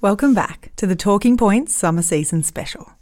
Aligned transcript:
Welcome 0.00 0.32
back 0.32 0.70
to 0.76 0.86
the 0.86 0.94
Talking 0.94 1.36
Points 1.36 1.74
Summer 1.74 2.02
Season 2.02 2.44
Special. 2.44 2.92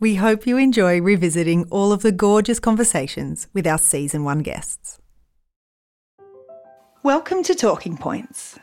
We 0.00 0.16
hope 0.16 0.48
you 0.48 0.56
enjoy 0.56 1.00
revisiting 1.00 1.64
all 1.70 1.92
of 1.92 2.02
the 2.02 2.10
gorgeous 2.10 2.58
conversations 2.58 3.46
with 3.54 3.68
our 3.68 3.78
Season 3.78 4.24
1 4.24 4.40
guests. 4.40 4.98
Welcome 7.04 7.44
to 7.44 7.54
Talking 7.54 7.96
Points, 7.96 8.58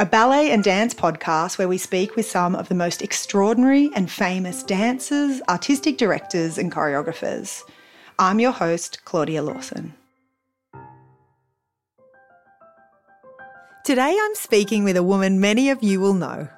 a 0.00 0.06
ballet 0.06 0.50
and 0.50 0.64
dance 0.64 0.92
podcast 0.92 1.56
where 1.56 1.68
we 1.68 1.78
speak 1.78 2.16
with 2.16 2.26
some 2.26 2.56
of 2.56 2.68
the 2.68 2.74
most 2.74 3.00
extraordinary 3.00 3.90
and 3.94 4.10
famous 4.10 4.64
dancers, 4.64 5.40
artistic 5.48 5.98
directors, 5.98 6.58
and 6.58 6.72
choreographers. 6.72 7.62
I'm 8.18 8.40
your 8.40 8.50
host, 8.50 9.04
Claudia 9.04 9.44
Lawson. 9.44 9.94
Today 13.84 14.18
I'm 14.20 14.34
speaking 14.34 14.82
with 14.82 14.96
a 14.96 15.04
woman 15.04 15.38
many 15.38 15.70
of 15.70 15.80
you 15.80 16.00
will 16.00 16.14
know. 16.14 16.48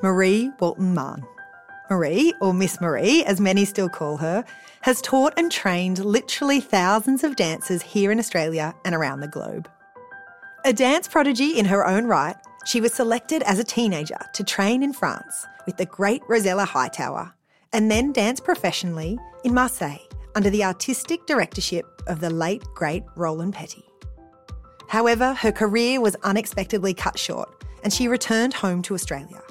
Marie 0.00 0.52
Walton 0.60 0.94
Mahon. 0.94 1.26
Marie, 1.90 2.32
or 2.40 2.54
Miss 2.54 2.80
Marie, 2.80 3.24
as 3.24 3.40
many 3.40 3.64
still 3.64 3.88
call 3.88 4.16
her, 4.18 4.44
has 4.82 5.02
taught 5.02 5.34
and 5.36 5.50
trained 5.50 6.04
literally 6.04 6.60
thousands 6.60 7.24
of 7.24 7.34
dancers 7.34 7.82
here 7.82 8.12
in 8.12 8.20
Australia 8.20 8.74
and 8.84 8.94
around 8.94 9.20
the 9.20 9.28
globe. 9.28 9.68
A 10.64 10.72
dance 10.72 11.08
prodigy 11.08 11.58
in 11.58 11.64
her 11.64 11.84
own 11.84 12.06
right, 12.06 12.36
she 12.64 12.80
was 12.80 12.92
selected 12.92 13.42
as 13.42 13.58
a 13.58 13.64
teenager 13.64 14.18
to 14.34 14.44
train 14.44 14.84
in 14.84 14.92
France 14.92 15.46
with 15.66 15.78
the 15.78 15.86
great 15.86 16.22
Rosella 16.28 16.64
Hightower 16.64 17.32
and 17.72 17.90
then 17.90 18.12
dance 18.12 18.38
professionally 18.38 19.18
in 19.42 19.54
Marseille 19.54 19.98
under 20.36 20.50
the 20.50 20.62
artistic 20.62 21.26
directorship 21.26 21.86
of 22.06 22.20
the 22.20 22.30
late 22.30 22.62
great 22.74 23.02
Roland 23.16 23.54
Petit. 23.54 23.84
However, 24.88 25.34
her 25.34 25.52
career 25.52 26.00
was 26.00 26.14
unexpectedly 26.22 26.94
cut 26.94 27.18
short 27.18 27.64
and 27.82 27.92
she 27.92 28.06
returned 28.06 28.54
home 28.54 28.82
to 28.82 28.94
Australia 28.94 29.42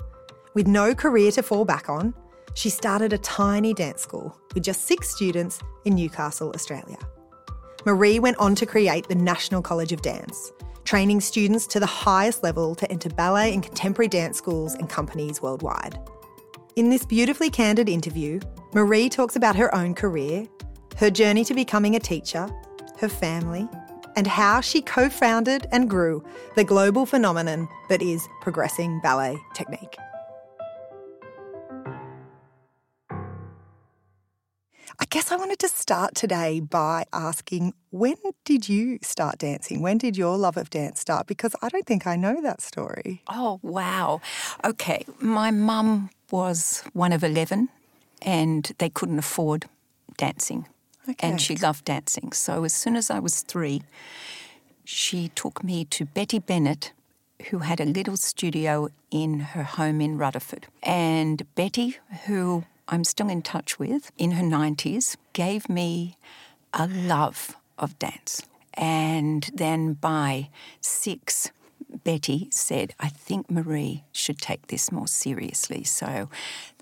with 0.58 0.66
no 0.66 0.96
career 0.96 1.30
to 1.30 1.44
fall 1.44 1.66
back 1.66 1.88
on, 1.88 2.16
she 2.56 2.68
started 2.68 3.14
a 3.14 3.18
tiny 3.20 3.76
dance 3.76 4.02
school 4.02 4.36
with 4.56 4.64
just 4.64 4.88
six 4.88 5.08
students 5.08 5.60
in 5.86 5.94
Newcastle, 5.94 6.52
Australia. 6.56 6.98
Marie 7.86 8.18
went 8.18 8.38
on 8.38 8.56
to 8.56 8.66
create 8.66 9.08
the 9.08 9.14
National 9.14 9.62
College 9.62 9.94
of 9.94 10.02
Dance, 10.02 10.52
training 10.84 11.22
students 11.22 11.68
to 11.68 11.80
the 11.80 11.86
highest 11.86 12.42
level 12.42 12.74
to 12.74 12.92
enter 12.92 13.08
ballet 13.10 13.54
and 13.54 13.62
contemporary 13.62 14.08
dance 14.08 14.36
schools 14.36 14.74
and 14.74 14.90
companies 14.90 15.44
worldwide. 15.44 16.00
In 16.76 16.90
this 16.90 17.06
beautifully 17.06 17.52
candid 17.52 17.88
interview, 17.88 18.40
Marie 18.74 19.10
talks 19.10 19.36
about 19.36 19.56
her 19.56 19.74
own 19.76 19.94
career, 19.94 20.48
her 20.96 21.12
journey 21.12 21.46
to 21.46 21.54
becoming 21.54 21.96
a 21.96 22.00
teacher, 22.00 22.50
her 22.98 23.10
family, 23.10 23.70
and 24.16 24.26
how 24.26 24.62
she 24.62 24.82
co 24.82 25.08
founded 25.08 25.68
and 25.72 25.88
grew 25.88 26.24
the 26.56 26.64
global 26.64 27.06
phenomenon 27.06 27.70
that 27.90 28.02
is 28.02 28.28
progressing 28.42 29.00
ballet 29.02 29.38
technique. 29.54 29.96
I 35.00 35.06
guess 35.06 35.32
I 35.32 35.36
wanted 35.36 35.60
to 35.60 35.70
start 35.70 36.16
today 36.16 36.60
by 36.60 37.06
asking 37.14 37.76
when 37.92 38.16
did 38.46 38.68
you 38.68 38.98
start 39.04 39.38
dancing? 39.38 39.82
When 39.82 40.00
did 40.00 40.18
your 40.18 40.38
love 40.38 40.58
of 40.58 40.72
dance 40.72 41.00
start? 41.00 41.28
Because 41.28 41.56
I 41.62 41.70
don't 41.70 41.86
think 41.86 42.08
I 42.08 42.16
know 42.16 42.42
that 42.42 42.62
story. 42.62 43.22
Oh, 43.28 43.60
wow. 43.62 44.22
Okay. 44.66 45.06
My 45.20 45.52
mum 45.52 46.10
was 46.32 46.84
one 46.94 47.14
of 47.14 47.24
11 47.24 47.70
and 48.24 48.72
they 48.80 48.90
couldn't 48.90 49.20
afford 49.20 49.66
dancing. 50.18 50.66
Okay. 51.08 51.28
And 51.28 51.40
she 51.40 51.56
loved 51.56 51.86
dancing. 51.86 52.32
So 52.32 52.64
as 52.64 52.74
soon 52.74 52.96
as 52.96 53.12
I 53.12 53.20
was 53.20 53.42
three, 53.42 53.84
she 54.84 55.30
took 55.30 55.64
me 55.64 55.86
to 55.86 56.06
Betty 56.06 56.40
Bennett, 56.40 56.92
who 57.52 57.60
had 57.60 57.80
a 57.80 57.86
little 57.86 58.18
studio 58.18 58.90
in 59.12 59.40
her 59.40 59.64
home 59.64 60.02
in 60.02 60.18
Rutherford. 60.18 60.66
And 60.82 61.46
Betty, 61.54 61.98
who 62.26 62.64
I'm 62.88 63.04
still 63.04 63.30
in 63.30 63.42
touch 63.42 63.80
with 63.80 64.12
in 64.18 64.32
her 64.32 64.44
90s 64.44 65.18
gave 65.34 65.70
me 65.70 66.18
a 66.74 66.88
love 66.88 67.58
of 67.78 67.98
dance. 68.00 68.44
And 68.74 69.50
then 69.54 69.94
by 69.94 70.50
six, 70.80 71.52
Betty 72.04 72.48
said, 72.52 72.94
I 73.00 73.10
think 73.10 73.50
Marie 73.50 74.04
should 74.12 74.40
take 74.40 74.68
this 74.68 74.92
more 74.92 75.08
seriously. 75.08 75.84
So 75.84 76.30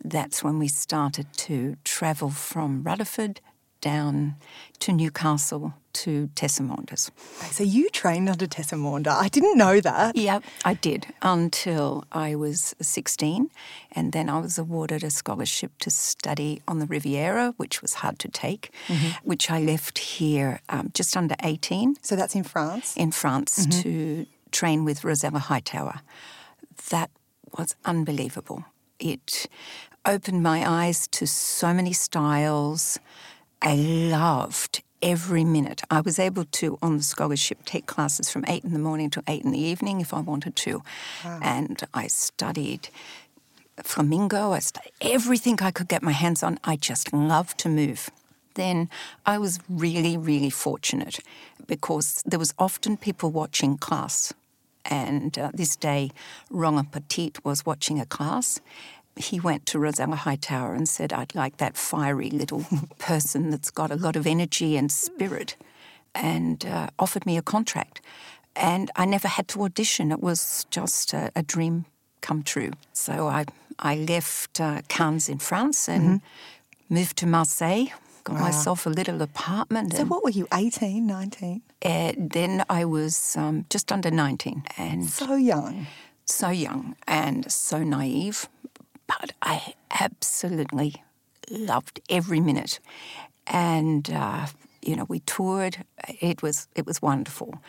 that's 0.03 0.43
when 0.43 0.59
we 0.59 0.67
started 0.67 1.27
to 1.37 1.77
travel 1.83 2.29
from 2.29 2.83
Rutherford 2.83 3.39
down 3.85 4.35
to 4.79 4.91
Newcastle 4.91 5.75
to 5.93 6.27
Tessa 6.33 6.63
Maunders. 6.63 7.11
So 7.51 7.63
you 7.63 7.87
trained 7.91 8.27
under 8.27 8.47
Tessa 8.47 8.75
Maunder. 8.75 9.11
I 9.11 9.27
didn't 9.27 9.59
know 9.59 9.79
that. 9.79 10.15
Yeah, 10.15 10.39
I 10.65 10.73
did 10.73 11.05
until 11.21 12.03
I 12.11 12.33
was 12.33 12.73
16. 12.81 13.51
And 13.91 14.11
then 14.11 14.27
I 14.27 14.39
was 14.39 14.57
awarded 14.57 15.03
a 15.03 15.11
scholarship 15.11 15.71
to 15.81 15.91
study 15.91 16.63
on 16.67 16.79
the 16.79 16.87
Riviera, 16.87 17.53
which 17.57 17.83
was 17.83 17.93
hard 18.01 18.17
to 18.19 18.27
take, 18.27 18.71
mm-hmm. 18.87 19.11
which 19.23 19.51
I 19.51 19.59
left 19.61 19.99
here 19.99 20.61
um, 20.69 20.89
just 20.95 21.15
under 21.15 21.35
18. 21.43 21.97
So 22.01 22.15
that's 22.15 22.33
in 22.33 22.43
France? 22.43 22.97
In 22.97 23.11
France 23.11 23.67
mm-hmm. 23.67 23.81
to 23.81 24.25
train 24.51 24.83
with 24.83 25.03
Rosella 25.03 25.39
Hightower. 25.39 26.01
That 26.89 27.11
was 27.55 27.75
unbelievable. 27.85 28.65
It 28.99 29.45
opened 30.05 30.41
my 30.41 30.67
eyes 30.67 31.07
to 31.09 31.27
so 31.27 31.71
many 31.71 31.93
styles. 31.93 32.99
I 33.65 33.75
loved 33.75 34.83
every 35.01 35.43
minute. 35.43 35.81
I 35.89 36.01
was 36.01 36.19
able 36.19 36.45
to, 36.45 36.77
on 36.83 36.97
the 36.97 37.03
scholarship, 37.03 37.65
take 37.65 37.87
classes 37.87 38.29
from 38.29 38.45
eight 38.47 38.63
in 38.63 38.73
the 38.73 38.79
morning 38.79 39.09
to 39.11 39.23
eight 39.27 39.43
in 39.43 39.51
the 39.51 39.59
evening 39.59 40.01
if 40.01 40.13
I 40.13 40.19
wanted 40.19 40.55
to. 40.57 40.83
Wow. 41.23 41.39
And 41.41 41.83
I 41.93 42.07
studied 42.07 42.89
flamenco, 43.83 44.51
I 44.53 44.59
studied 44.59 44.93
everything 45.01 45.57
I 45.61 45.71
could 45.71 45.87
get 45.87 46.03
my 46.03 46.11
hands 46.11 46.43
on. 46.43 46.59
I 46.63 46.75
just 46.75 47.11
loved 47.11 47.57
to 47.59 47.69
move. 47.69 48.09
Then 48.53 48.89
I 49.25 49.37
was 49.37 49.59
really, 49.67 50.15
really 50.15 50.51
fortunate 50.51 51.19
because 51.67 52.23
there 52.25 52.39
was 52.39 52.53
often 52.57 52.97
people 52.97 53.31
watching 53.31 53.77
class. 53.77 54.33
And 54.85 55.37
uh, 55.39 55.49
this 55.53 55.75
day, 55.75 56.11
Roland 56.51 56.91
Petit 56.91 57.33
was 57.43 57.65
watching 57.65 57.99
a 57.99 58.05
class, 58.05 58.61
he 59.15 59.39
went 59.39 59.65
to 59.67 59.79
Rosella 59.79 60.15
Hightower 60.15 60.73
and 60.73 60.87
said, 60.87 61.13
I'd 61.13 61.35
like 61.35 61.57
that 61.57 61.77
fiery 61.77 62.29
little 62.29 62.65
person 62.99 63.49
that's 63.49 63.71
got 63.71 63.91
a 63.91 63.95
lot 63.95 64.15
of 64.15 64.27
energy 64.27 64.75
and 64.77 64.91
spirit, 64.91 65.55
and 66.13 66.65
uh, 66.65 66.87
offered 66.99 67.25
me 67.25 67.37
a 67.37 67.41
contract. 67.41 68.01
And 68.55 68.89
I 68.95 69.05
never 69.05 69.27
had 69.27 69.47
to 69.49 69.63
audition. 69.63 70.11
It 70.11 70.21
was 70.21 70.65
just 70.69 71.13
a, 71.13 71.31
a 71.35 71.43
dream 71.43 71.85
come 72.21 72.41
true. 72.41 72.71
So 72.93 73.27
I, 73.27 73.45
I 73.79 73.95
left 73.95 74.59
uh, 74.59 74.81
Cannes 74.87 75.29
in 75.29 75.39
France 75.39 75.89
and 75.89 76.21
mm-hmm. 76.21 76.93
moved 76.93 77.17
to 77.17 77.27
Marseille, 77.27 77.87
got 78.23 78.35
wow. 78.35 78.41
myself 78.41 78.85
a 78.85 78.89
little 78.89 79.21
apartment. 79.21 79.93
So 79.93 80.05
what 80.05 80.23
were 80.23 80.29
you, 80.29 80.47
18, 80.53 81.05
19? 81.05 81.61
Uh, 81.83 82.13
then 82.17 82.63
I 82.69 82.85
was 82.85 83.35
um, 83.37 83.65
just 83.69 83.91
under 83.91 84.09
19. 84.09 84.63
and 84.77 85.05
So 85.05 85.35
young. 85.35 85.87
So 86.25 86.49
young 86.49 86.95
and 87.07 87.51
so 87.51 87.83
naive 87.83 88.47
but 89.07 89.31
I 89.41 89.73
absolutely 89.99 91.03
loved 91.49 91.99
every 92.09 92.39
minute. 92.39 92.79
And 93.47 94.09
uh, 94.11 94.47
you 94.81 94.95
know, 94.95 95.05
we 95.05 95.19
toured. 95.21 95.77
It 96.19 96.41
was 96.41 96.67
it 96.75 96.85
was 96.85 97.01
wonderful. 97.01 97.61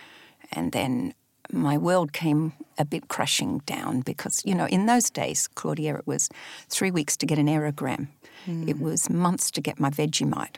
And 0.52 0.72
then 0.72 1.14
my 1.52 1.78
world 1.78 2.12
came 2.12 2.52
a 2.78 2.84
bit 2.84 3.08
crashing 3.08 3.58
down 3.66 4.00
because 4.00 4.42
you 4.44 4.54
know 4.54 4.66
in 4.66 4.86
those 4.86 5.10
days, 5.10 5.48
Claudia, 5.48 5.96
it 5.96 6.06
was 6.06 6.28
three 6.68 6.90
weeks 6.90 7.16
to 7.18 7.26
get 7.26 7.38
an 7.38 7.46
aerogram. 7.46 8.08
Mm. 8.46 8.68
It 8.68 8.78
was 8.80 9.10
months 9.10 9.50
to 9.52 9.60
get 9.60 9.80
my 9.80 9.90
Vegemite. 9.90 10.56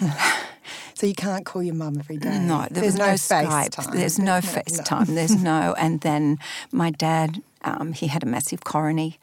so 0.94 1.06
you 1.06 1.14
can't 1.14 1.46
call 1.46 1.62
your 1.62 1.74
mum 1.74 1.98
every 1.98 2.16
day. 2.16 2.38
No, 2.38 2.66
there 2.70 2.82
there's 2.82 2.94
was 2.94 2.96
no, 2.96 3.06
no 3.06 3.12
Skype. 3.12 3.70
Time. 3.70 3.96
There's 3.96 4.18
no 4.18 4.32
FaceTime. 4.40 5.08
No. 5.08 5.14
There's 5.14 5.36
no. 5.36 5.74
And 5.78 6.00
then 6.00 6.38
my 6.72 6.90
dad, 6.90 7.42
um, 7.62 7.92
he 7.92 8.08
had 8.08 8.22
a 8.24 8.26
massive 8.26 8.64
coronary 8.64 9.20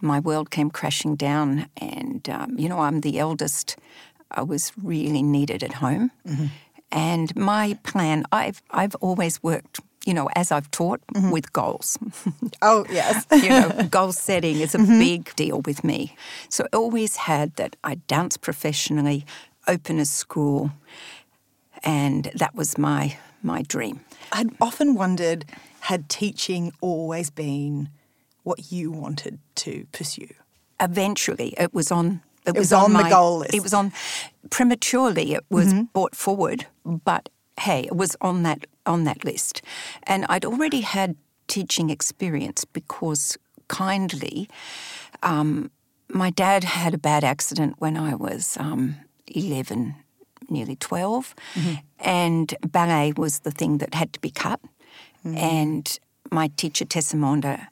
my 0.00 0.20
world 0.20 0.50
came 0.50 0.70
crashing 0.70 1.16
down. 1.16 1.68
And, 1.76 2.28
um, 2.28 2.58
you 2.58 2.68
know, 2.68 2.80
I'm 2.80 3.00
the 3.00 3.18
eldest. 3.18 3.76
I 4.30 4.42
was 4.42 4.72
really 4.82 5.22
needed 5.22 5.62
at 5.62 5.74
home. 5.74 6.10
Mm-hmm. 6.26 6.46
And 6.92 7.34
my 7.36 7.78
plan, 7.82 8.24
I've, 8.32 8.62
I've 8.70 8.94
always 8.96 9.42
worked, 9.42 9.80
you 10.04 10.14
know, 10.14 10.28
as 10.36 10.52
I've 10.52 10.70
taught, 10.70 11.00
mm-hmm. 11.08 11.30
with 11.30 11.52
goals. 11.52 11.98
oh, 12.62 12.86
yes. 12.90 13.26
you 13.32 13.48
know, 13.48 13.88
goal 13.90 14.12
setting 14.26 14.60
is 14.60 14.74
a 14.74 14.78
mm-hmm. 14.78 14.98
big 14.98 15.34
deal 15.36 15.60
with 15.62 15.82
me. 15.84 16.16
So 16.48 16.64
I 16.72 16.76
always 16.76 17.16
had 17.16 17.54
that 17.56 17.76
I 17.82 17.96
dance 18.06 18.36
professionally, 18.36 19.26
open 19.66 19.98
a 19.98 20.04
school, 20.04 20.70
and 21.82 22.30
that 22.34 22.54
was 22.54 22.78
my 22.78 23.18
my 23.42 23.62
dream. 23.62 24.00
I'd 24.32 24.50
often 24.60 24.94
wondered, 24.94 25.44
had 25.80 26.08
teaching 26.08 26.72
always 26.80 27.30
been 27.30 27.88
what 28.46 28.70
you 28.72 28.90
wanted 28.90 29.38
to 29.56 29.86
pursue? 29.92 30.28
Eventually, 30.80 31.54
it 31.58 31.74
was 31.74 31.90
on. 31.90 32.22
It, 32.46 32.50
it 32.50 32.58
was, 32.58 32.70
was, 32.70 32.72
on, 32.72 32.84
on 32.84 32.92
my, 32.92 33.02
the 33.02 33.08
goal 33.10 33.38
list. 33.38 33.54
It 33.54 33.62
was 33.62 33.74
on 33.74 33.92
prematurely. 34.50 35.34
It 35.34 35.44
was 35.50 35.72
mm-hmm. 35.72 35.82
brought 35.92 36.14
forward, 36.14 36.66
but 36.84 37.28
hey, 37.58 37.80
it 37.80 37.96
was 37.96 38.16
on 38.20 38.42
that 38.44 38.66
on 38.84 39.04
that 39.04 39.24
list, 39.24 39.62
and 40.04 40.26
I'd 40.28 40.44
already 40.44 40.82
had 40.82 41.16
teaching 41.48 41.90
experience 41.90 42.64
because 42.64 43.38
kindly 43.68 44.48
Um, 45.22 45.70
my 46.08 46.30
dad 46.30 46.64
had 46.64 46.94
a 46.94 46.98
bad 46.98 47.24
accident 47.24 47.74
when 47.78 47.96
I 47.96 48.14
was 48.14 48.56
um, 48.60 48.96
11, 49.34 49.94
nearly 50.48 50.76
12, 50.76 51.34
and 51.98 52.54
ballet 52.66 53.12
was 53.16 53.40
the 53.40 53.50
thing 53.50 53.78
that 53.78 53.94
had 53.94 54.12
to 54.12 54.20
be 54.20 54.30
cut. 54.30 54.60
And 55.24 55.98
my 56.30 56.50
teacher, 56.56 56.84
Tessa 56.84 57.16
Maunder, 57.16 57.66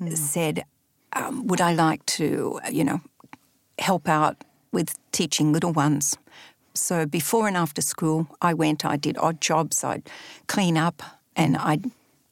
Mm. 0.00 0.16
said, 0.16 0.64
um, 1.12 1.46
Would 1.46 1.60
I 1.60 1.74
like 1.74 2.04
to, 2.06 2.60
you 2.70 2.84
know, 2.84 3.00
help 3.78 4.08
out 4.08 4.44
with 4.72 4.96
teaching 5.12 5.52
little 5.52 5.72
ones? 5.72 6.16
So 6.74 7.06
before 7.06 7.48
and 7.48 7.56
after 7.56 7.82
school, 7.82 8.28
I 8.40 8.54
went, 8.54 8.84
I 8.84 8.96
did 8.96 9.18
odd 9.18 9.40
jobs, 9.40 9.82
I'd 9.82 10.08
clean 10.46 10.76
up, 10.76 11.02
and 11.34 11.56
I 11.56 11.80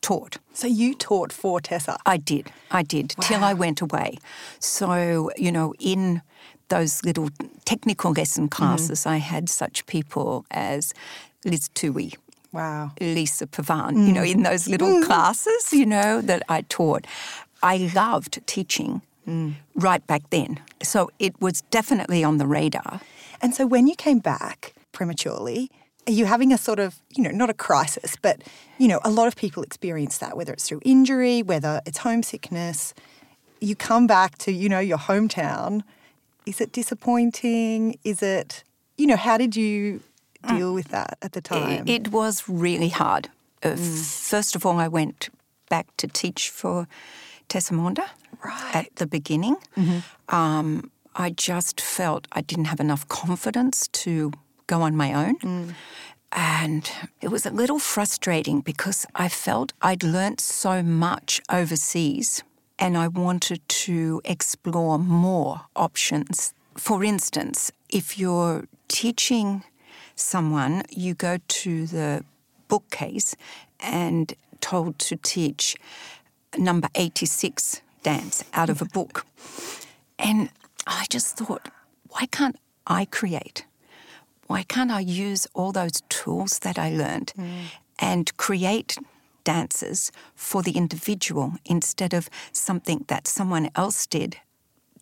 taught. 0.03 0.39
So 0.53 0.67
you 0.69 0.95
taught 0.95 1.33
for 1.33 1.61
Tessa. 1.61 1.99
I 2.07 2.17
did, 2.17 2.53
I 2.71 2.83
did, 2.83 3.15
till 3.21 3.43
I 3.43 3.55
went 3.55 3.81
away. 3.81 4.19
So, 4.61 5.31
you 5.37 5.51
know, 5.51 5.75
in 5.81 6.23
those 6.69 7.05
little 7.05 7.29
technical 7.65 8.13
lesson 8.13 8.45
mm-hmm. 8.45 8.65
classes, 8.65 9.05
I 9.07 9.17
had 9.17 9.49
such 9.49 9.87
people 9.87 10.47
as 10.51 10.95
Liz 11.45 11.69
Toohey, 11.75 12.17
Wow. 12.53 12.93
Lisa 13.01 13.47
Pavane, 13.47 14.07
you 14.07 14.13
know, 14.15 14.23
mm. 14.23 14.33
in 14.33 14.43
those 14.43 14.67
little 14.67 14.89
mm. 14.89 15.05
classes, 15.05 15.73
you 15.73 15.85
know, 15.85 16.23
that 16.23 16.43
I 16.49 16.63
taught. 16.63 17.07
I 17.63 17.91
loved 17.95 18.41
teaching 18.47 19.03
right 19.75 20.07
back 20.07 20.23
then. 20.31 20.61
So 20.83 21.11
it 21.19 21.41
was 21.41 21.63
definitely 21.63 22.23
on 22.23 22.39
the 22.39 22.47
radar. 22.47 23.01
And 23.43 23.55
so 23.55 23.67
when 23.67 23.89
you 23.89 23.97
came 23.97 24.21
back 24.21 24.73
prematurely, 24.93 25.71
are 26.07 26.13
you 26.13 26.27
having 26.27 26.53
a 26.53 26.59
sort 26.59 26.79
of, 26.79 27.01
you 27.11 27.25
know, 27.25 27.33
not 27.33 27.51
a 27.51 27.55
crisis, 27.55 28.15
but, 28.23 28.41
you 28.79 28.87
know, 28.87 29.01
a 29.03 29.11
lot 29.11 29.27
of 29.27 29.35
people 29.35 29.65
experience 29.65 30.19
that, 30.19 30.37
whether 30.37 30.53
it's 30.53 30.69
through 30.69 30.81
injury, 30.85 31.43
whether 31.43 31.81
it's 31.85 31.99
homesickness. 31.99 32.95
You 33.61 33.75
come 33.75 34.07
back 34.07 34.39
to, 34.39 34.53
you 34.53 34.69
know, 34.69 34.79
your 34.79 34.99
hometown. 34.99 35.83
Is 36.47 36.61
it 36.61 36.71
disappointing? 36.71 37.99
Is 38.05 38.23
it, 38.23 38.63
you 38.97 39.09
know, 39.09 39.17
how 39.17 39.37
did 39.37 39.57
you 39.57 40.01
deal 40.49 40.73
with 40.73 40.89
that 40.89 41.19
at 41.23 41.33
the 41.33 41.41
time? 41.41 41.89
It 41.89 42.13
was 42.13 42.49
really 42.49 42.91
hard. 42.91 43.29
Uh, 43.65 43.75
First 43.75 44.55
of 44.55 44.65
all, 44.65 44.79
I 44.79 44.87
went 44.87 45.31
back 45.69 45.89
to 45.97 46.07
teach 46.07 46.51
for 46.51 46.87
Tessa 47.49 47.75
Maunder 47.75 48.09
at 48.75 48.95
the 48.97 49.07
beginning. 49.07 49.57
Um, 50.29 50.91
I 51.15 51.31
just 51.31 51.81
felt 51.81 52.27
I 52.33 52.41
didn't 52.43 52.67
have 52.67 52.81
enough 52.81 53.07
confidence 53.09 53.89
to 53.89 54.33
go 54.67 54.83
on 54.83 54.97
my 54.97 55.13
own. 55.15 55.75
And 56.33 56.91
it 57.23 57.29
was 57.31 57.47
a 57.47 57.51
little 57.51 57.79
frustrating 57.79 58.61
because 58.61 59.07
I 59.15 59.29
felt 59.29 59.73
I'd 59.81 60.03
learnt 60.03 60.41
so 60.41 60.83
much 60.83 61.41
overseas 61.51 62.43
and 62.79 62.99
I 62.99 63.09
wanted 63.09 63.67
to 63.87 64.21
explore 64.25 64.99
more 64.99 65.63
options. 65.75 66.53
For 66.77 67.03
instance, 67.03 67.73
if 67.89 68.19
you're 68.19 68.67
teaching 68.89 69.65
someone, 70.15 70.83
you 70.91 71.15
go 71.15 71.39
to 71.49 71.87
the 71.87 72.23
bookcase 72.69 73.35
and 73.81 74.35
told 74.61 74.99
to 74.99 75.17
teach 75.17 75.77
number 76.59 76.89
86 76.95 77.83
dance 78.03 78.45
out 78.53 78.71
of 78.71 78.81
a 78.81 78.85
book. 78.85 79.27
And 80.19 80.51
I 80.87 81.07
just 81.11 81.37
thought, 81.37 81.69
why 82.09 82.27
can't 82.27 82.57
I 82.87 83.05
create? 83.05 83.67
Why 84.47 84.63
can't 84.63 84.91
I 84.91 85.01
use 85.01 85.47
all 85.55 85.73
those 85.73 86.03
tools 86.09 86.61
that 86.61 86.79
I 86.79 86.91
learned 86.91 87.33
mm. 87.37 87.65
and 87.99 88.37
create 88.37 88.97
dances 89.47 90.13
for 90.35 90.63
the 90.63 90.73
individual 90.73 91.55
instead 91.65 92.13
of 92.13 92.29
something 92.53 93.05
that 93.09 93.27
someone 93.29 93.71
else 93.75 94.07
did 94.07 94.37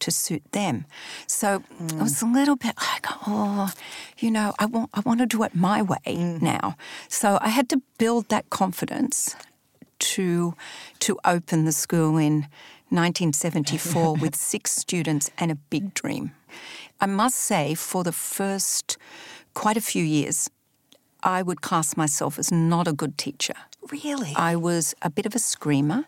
to 0.01 0.11
suit 0.11 0.43
them. 0.53 0.85
So 1.27 1.62
I 1.99 2.03
was 2.03 2.23
a 2.23 2.27
mm. 2.27 2.35
little 2.35 2.56
bit 2.56 2.75
like, 2.77 3.06
oh, 3.27 3.73
you 4.19 4.31
know, 4.31 4.53
I 4.59 4.67
want 4.67 4.91
I 4.93 5.01
want 5.01 5.21
to 5.21 5.27
do 5.27 5.43
it 5.45 5.55
my 5.55 5.81
way 5.83 5.99
mm. 6.06 6.43
now. 6.43 6.77
So 7.09 7.39
I 7.41 7.49
had 7.49 7.69
to 7.71 7.81
build 7.99 8.29
that 8.29 8.51
confidence 8.51 9.35
to 10.15 10.55
to 11.01 11.19
open 11.25 11.65
the 11.65 11.73
school 11.73 12.17
in 12.19 12.47
1974 12.91 14.15
with 14.21 14.35
six 14.37 14.71
students 14.73 15.31
and 15.39 15.51
a 15.51 15.55
big 15.71 15.95
dream. 15.95 16.33
I 17.01 17.06
must 17.06 17.37
say, 17.39 17.75
for 17.75 18.05
the 18.05 18.12
first 18.12 18.97
quite 19.55 19.77
a 19.77 19.81
few 19.81 20.05
years, 20.05 20.49
I 21.23 21.43
would 21.43 21.61
class 21.61 21.97
myself 21.97 22.39
as 22.39 22.51
not 22.53 22.87
a 22.89 22.93
good 22.93 23.17
teacher. 23.19 23.55
really? 24.05 24.33
I 24.37 24.56
was 24.56 24.95
a 25.03 25.11
bit 25.11 25.27
of 25.27 25.35
a 25.35 25.39
screamer. 25.39 26.05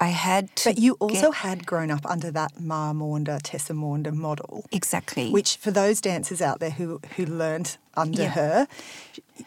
I 0.00 0.08
had 0.08 0.54
to. 0.56 0.70
but 0.70 0.78
you 0.78 0.94
also 0.98 1.30
get- 1.30 1.34
had 1.34 1.66
grown 1.66 1.90
up 1.90 2.04
under 2.06 2.30
that 2.32 2.60
Ma 2.60 2.92
Maunder, 2.92 3.38
Tessa 3.42 3.72
Maunder 3.74 4.10
model. 4.12 4.64
exactly 4.72 5.30
Which, 5.30 5.56
for 5.56 5.70
those 5.70 6.00
dancers 6.00 6.40
out 6.42 6.58
there 6.60 6.70
who 6.78 7.00
who 7.16 7.24
learnt 7.26 7.78
under 7.96 8.22
Yeah. 8.22 8.30
her, 8.40 8.66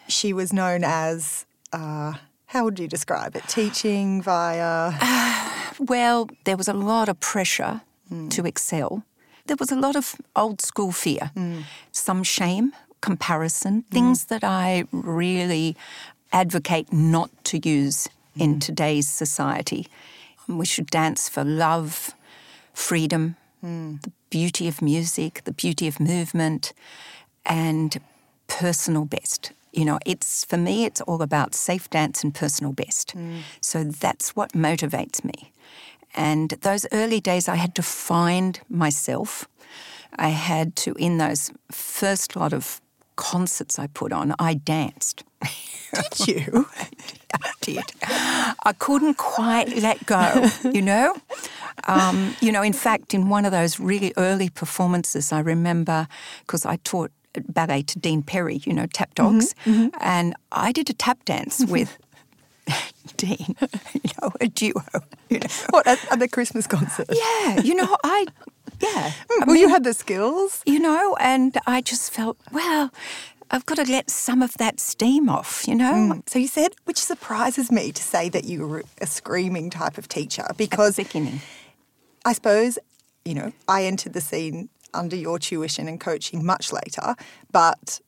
she 0.08 0.32
was 0.34 0.54
known 0.54 0.84
as 0.86 1.46
uh, 1.74 2.14
how 2.48 2.64
would 2.64 2.80
you 2.80 2.88
describe 2.88 3.36
it? 3.36 3.48
Teaching 3.48 4.22
via 4.22 4.94
Well, 5.80 6.30
there 6.46 6.58
was 6.58 6.68
a 6.68 6.74
lot 6.74 7.10
of 7.10 7.20
pressure 7.20 7.82
hmm. 8.10 8.30
to 8.30 8.46
excel. 8.46 9.04
There 9.46 9.58
was 9.60 9.72
a 9.72 9.76
lot 9.76 9.96
of 9.96 10.16
old 10.36 10.62
school 10.62 10.92
fear, 10.92 11.32
hmm. 11.34 11.62
some 11.92 12.24
shame, 12.24 12.74
comparison, 13.02 13.82
hmm. 13.82 13.94
things 13.94 14.26
that 14.26 14.44
I 14.44 14.86
really 14.92 15.76
advocate 16.32 16.92
not 16.92 17.30
to 17.46 17.60
use 17.64 18.10
in 18.36 18.60
today's 18.60 19.10
society. 19.10 19.88
We 20.48 20.66
should 20.66 20.88
dance 20.88 21.28
for 21.28 21.44
love, 21.44 22.12
freedom, 22.74 23.36
the 23.62 24.12
beauty 24.30 24.68
of 24.68 24.82
music, 24.82 25.42
the 25.44 25.52
beauty 25.52 25.88
of 25.88 26.00
movement, 26.00 26.74
and 27.46 28.00
personal 28.48 29.06
best. 29.06 29.52
You 29.78 29.86
know, 29.86 30.00
it's 30.08 30.44
for 30.44 30.58
me, 30.58 30.86
it's 30.86 31.02
all 31.02 31.22
about 31.22 31.54
safe 31.54 31.88
dance 31.90 32.24
and 32.24 32.34
personal 32.34 32.74
best. 32.74 33.14
So 33.62 33.84
that's 33.84 34.36
what 34.36 34.54
motivates 34.54 35.24
me. 35.24 35.52
And 36.16 36.50
those 36.62 36.88
early 36.92 37.20
days, 37.22 37.48
I 37.48 37.56
had 37.56 37.76
to 37.76 37.84
find 37.84 38.60
myself. 38.70 39.48
I 40.16 40.30
had 40.30 40.76
to, 40.78 40.94
in 40.94 41.20
those 41.20 41.52
first 41.72 42.36
lot 42.36 42.54
of 42.54 42.82
concerts 43.18 43.78
I 43.78 43.88
put 43.88 44.12
on, 44.12 44.34
I 44.40 44.56
danced. 44.56 45.24
Did 45.94 46.28
you? 46.28 46.68
I 47.34 47.52
did. 47.62 47.84
I 48.02 48.74
couldn't 48.80 49.18
quite 49.18 49.76
let 49.78 50.06
go, 50.06 50.50
you 50.74 50.82
know? 50.82 51.16
Um, 51.88 52.36
you 52.42 52.52
know, 52.52 52.64
in 52.64 52.74
fact, 52.74 53.14
in 53.14 53.30
one 53.30 53.46
of 53.46 53.52
those 53.52 53.80
really 53.80 54.12
early 54.18 54.50
performances, 54.50 55.32
I 55.32 55.40
remember, 55.40 56.08
because 56.42 56.66
I 56.66 56.78
taught 56.78 57.12
ballet 57.42 57.84
to 57.84 58.00
Dein 58.00 58.26
Perry, 58.26 58.62
you 58.66 58.74
know, 58.74 58.88
tap 58.88 59.14
mm-hmm, 59.16 59.34
dogs, 59.34 59.56
mm-hmm. 59.66 59.90
and 60.00 60.36
I 60.52 60.72
did 60.72 60.90
a 60.90 60.94
tap 60.94 61.24
dance 61.26 61.66
with 61.68 61.98
Dein, 63.18 63.56
you 63.94 64.12
know, 64.22 64.32
a 64.42 64.48
duo, 64.48 64.84
you 65.30 65.40
know. 65.40 65.48
what 65.70 65.88
at, 65.88 66.00
at 66.12 66.20
the 66.20 66.28
Christmas 66.28 66.68
concert? 66.68 67.08
Yeah, 67.12 67.62
you 67.62 67.76
know, 67.76 67.98
I, 68.04 68.28
yeah. 68.82 69.12
Mm, 69.30 69.42
I 69.42 69.46
Well, 69.48 69.56
you 69.56 69.70
had 69.70 69.84
the 69.84 69.94
skills. 69.94 70.62
you 70.66 70.80
know, 70.80 71.16
and 71.20 71.58
I 71.66 71.82
just 71.82 72.12
felt, 72.12 72.38
well, 72.52 72.92
I've 73.50 73.66
got 73.66 73.76
to 73.76 73.90
let 73.90 74.10
some 74.10 74.42
of 74.42 74.54
that 74.56 74.80
steam 74.80 75.30
off, 75.30 75.68
you 75.68 75.76
know? 75.76 75.94
Mm. 75.94 76.30
So 76.30 76.40
you 76.40 76.48
said, 76.48 76.74
which 76.84 76.98
surprises 76.98 77.72
me 77.72 77.92
to 77.92 78.04
say 78.04 78.30
that 78.30 78.44
you 78.44 78.68
were 78.68 78.84
a 79.00 79.08
screaming 79.08 79.70
type 79.70 79.98
of 79.98 80.10
teacher, 80.10 80.46
because 80.58 80.98
beginning. 80.98 81.42
I 82.26 82.34
suppose, 82.34 82.78
you 83.24 83.34
know, 83.34 83.54
I 83.68 83.86
entered 83.86 84.14
the 84.14 84.22
scene 84.22 84.70
under 84.98 85.16
your 85.16 85.40
tuition 85.40 85.88
and 85.88 86.00
coaching 86.00 86.46
much 86.46 86.74
later, 86.74 87.16
but 87.52 88.02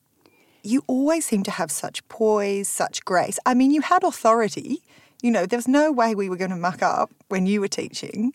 you 0.62 0.82
always 0.86 1.24
seem 1.24 1.42
to 1.44 1.50
have 1.50 1.70
such 1.70 2.06
poise, 2.08 2.68
such 2.68 3.04
grace. 3.04 3.38
I 3.46 3.54
mean, 3.54 3.70
you 3.70 3.80
had 3.80 4.04
authority. 4.04 4.82
You 5.22 5.30
know, 5.30 5.46
there 5.46 5.58
was 5.58 5.68
no 5.68 5.90
way 5.92 6.14
we 6.14 6.28
were 6.28 6.36
going 6.36 6.50
to 6.50 6.56
muck 6.56 6.82
up 6.82 7.10
when 7.28 7.46
you 7.46 7.60
were 7.60 7.68
teaching. 7.68 8.32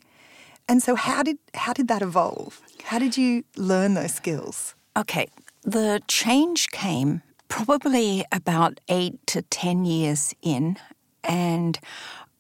And 0.68 0.82
so 0.82 0.96
how 0.96 1.22
did 1.22 1.38
how 1.54 1.74
did 1.74 1.88
that 1.90 2.02
evolve? 2.02 2.62
How 2.86 3.00
did 3.00 3.18
you 3.18 3.44
learn 3.56 3.94
those 3.94 4.14
skills? 4.14 4.76
Okay, 4.98 5.28
the 5.64 6.02
change 6.08 6.70
came 6.70 7.22
probably 7.48 8.26
about 8.32 8.80
eight 8.90 9.16
to 9.28 9.42
10 9.44 9.86
years 9.86 10.34
in, 10.42 10.78
and 11.24 11.80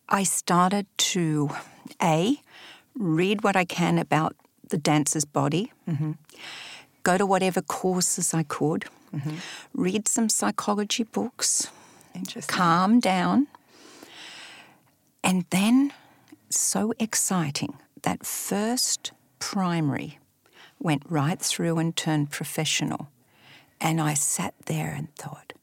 I 0.09 0.23
started 0.23 0.87
to 0.97 1.49
A, 2.01 2.41
read 2.95 3.43
what 3.43 3.55
I 3.55 3.65
can 3.65 3.97
about 3.99 4.35
the 4.69 4.77
dancer's 4.77 5.25
body, 5.25 5.71
mm-hmm. 5.87 6.13
go 7.03 7.17
to 7.17 7.25
whatever 7.25 7.61
courses 7.61 8.33
I 8.33 8.43
could, 8.43 8.85
mm-hmm. 9.13 9.35
read 9.73 10.07
some 10.07 10.29
psychology 10.29 11.03
books, 11.03 11.69
Interesting. 12.13 12.55
calm 12.55 12.99
down, 12.99 13.47
and 15.23 15.45
then 15.49 15.91
so 16.49 16.93
exciting 16.99 17.77
that 18.03 18.25
first 18.25 19.11
primary 19.39 20.19
went 20.79 21.03
right 21.09 21.39
through 21.39 21.77
and 21.79 21.95
turned 21.95 22.31
professional. 22.31 23.09
And 23.81 23.99
I 23.99 24.13
sat 24.13 24.53
there 24.65 24.93
and 24.95 25.13
thought, 25.15 25.53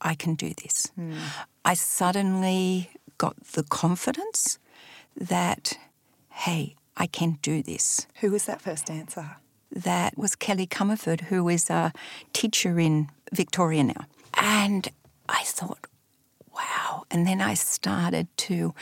I 0.00 0.14
can 0.14 0.34
do 0.34 0.52
this. 0.62 0.86
Hmm. 0.94 1.14
I 1.64 1.74
suddenly 1.74 2.90
got 3.18 3.36
the 3.52 3.62
confidence 3.62 4.58
that, 5.16 5.78
hey, 6.30 6.76
I 6.96 7.06
can 7.06 7.38
do 7.42 7.62
this. 7.62 8.06
Who 8.20 8.30
was 8.30 8.46
that 8.46 8.60
first 8.60 8.86
dancer? 8.86 9.36
That 9.70 10.16
was 10.16 10.34
Kelly 10.36 10.66
Comerford, 10.66 11.22
who 11.22 11.48
is 11.48 11.68
a 11.68 11.92
teacher 12.32 12.78
in 12.78 13.08
Victoria 13.32 13.84
now. 13.84 14.06
And 14.34 14.88
I 15.28 15.42
thought, 15.44 15.86
wow. 16.54 17.04
And 17.10 17.26
then 17.26 17.40
I 17.40 17.54
started 17.54 18.28
to 18.38 18.74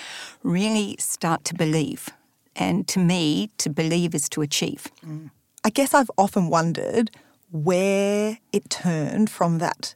really 0.42 0.96
start 0.98 1.44
to 1.44 1.54
believe. 1.54 2.10
And 2.54 2.86
to 2.88 3.00
me, 3.00 3.50
to 3.58 3.70
believe 3.70 4.14
is 4.14 4.28
to 4.30 4.42
achieve. 4.42 4.88
Mm. 5.04 5.30
I 5.64 5.70
guess 5.70 5.94
I've 5.94 6.10
often 6.16 6.50
wondered 6.50 7.10
where 7.50 8.38
it 8.52 8.70
turned 8.70 9.30
from 9.30 9.58
that 9.58 9.94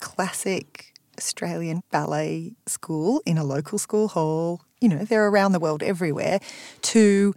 classic 0.00 0.94
Australian 1.18 1.82
ballet 1.90 2.54
school 2.66 3.20
in 3.26 3.36
a 3.36 3.44
local 3.44 3.78
school 3.78 4.08
hall, 4.08 4.62
you 4.80 4.88
know, 4.88 5.04
they're 5.04 5.28
around 5.28 5.52
the 5.52 5.60
world 5.60 5.82
everywhere, 5.82 6.40
to 6.80 7.34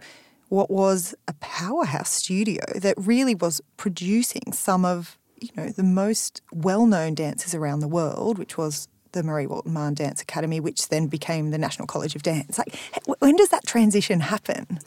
what 0.54 0.70
was 0.70 1.14
a 1.26 1.32
powerhouse 1.34 2.10
studio 2.10 2.62
that 2.76 2.94
really 2.96 3.34
was 3.34 3.60
producing 3.76 4.52
some 4.52 4.84
of, 4.84 5.18
you 5.40 5.50
know, 5.56 5.68
the 5.68 5.82
most 5.82 6.42
well-known 6.52 7.14
dancers 7.14 7.54
around 7.54 7.80
the 7.80 7.88
world, 7.88 8.38
which 8.38 8.56
was 8.56 8.86
the 9.12 9.22
Marie 9.22 9.46
Walton 9.46 9.72
Mahon 9.72 9.94
Dance 9.94 10.22
Academy, 10.22 10.60
which 10.60 10.88
then 10.88 11.08
became 11.08 11.50
the 11.50 11.58
National 11.58 11.86
College 11.86 12.14
of 12.14 12.22
Dance. 12.22 12.56
Like, 12.56 12.76
when 13.18 13.36
does 13.36 13.48
that 13.48 13.66
transition 13.66 14.20
happen? 14.20 14.78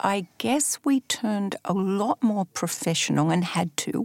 I 0.00 0.26
guess 0.38 0.78
we 0.82 1.00
turned 1.00 1.56
a 1.66 1.74
lot 1.74 2.22
more 2.22 2.46
professional 2.46 3.30
and 3.30 3.44
had 3.44 3.76
to 3.78 4.04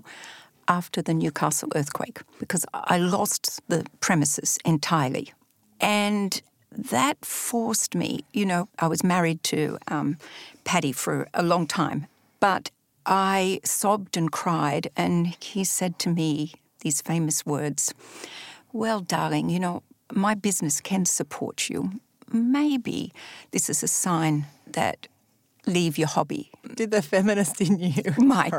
after 0.67 1.01
the 1.01 1.13
Newcastle 1.13 1.70
earthquake 1.74 2.20
because 2.38 2.65
I 2.74 2.98
lost 2.98 3.62
the 3.70 3.86
premises 4.01 4.58
entirely. 4.65 5.32
And 5.79 6.41
that 6.77 7.24
forced 7.24 7.96
me, 7.96 8.25
you 8.34 8.46
know, 8.46 8.67
I 8.79 8.88
was 8.88 9.03
married 9.03 9.44
to 9.44 9.77
um, 9.88 10.17
Paddy 10.63 10.91
for 10.91 11.27
a 11.34 11.44
long 11.44 11.67
time, 11.67 12.08
but 12.39 12.72
I 13.05 13.60
sobbed 13.63 14.17
and 14.17 14.32
cried, 14.32 14.89
and 14.96 15.36
he 15.39 15.63
said 15.63 16.00
to 16.00 16.10
me 16.10 16.53
these 16.82 17.01
famous 17.01 17.46
words 17.46 17.94
Well, 18.74 19.00
darling, 19.00 19.50
you 19.50 19.60
know, 19.60 19.84
my 20.12 20.36
business 20.36 20.82
can 20.82 21.05
support 21.05 21.70
you. 21.70 22.00
Maybe 22.32 23.13
this 23.51 23.70
is 23.70 23.84
a 23.84 23.88
sign 23.88 24.46
that 24.67 25.08
leave 25.67 25.98
your 25.98 26.07
hobby. 26.07 26.51
Did 26.75 26.91
the 26.91 27.01
feminist 27.01 27.62
in 27.62 27.79
you? 27.79 28.03
My. 28.17 28.48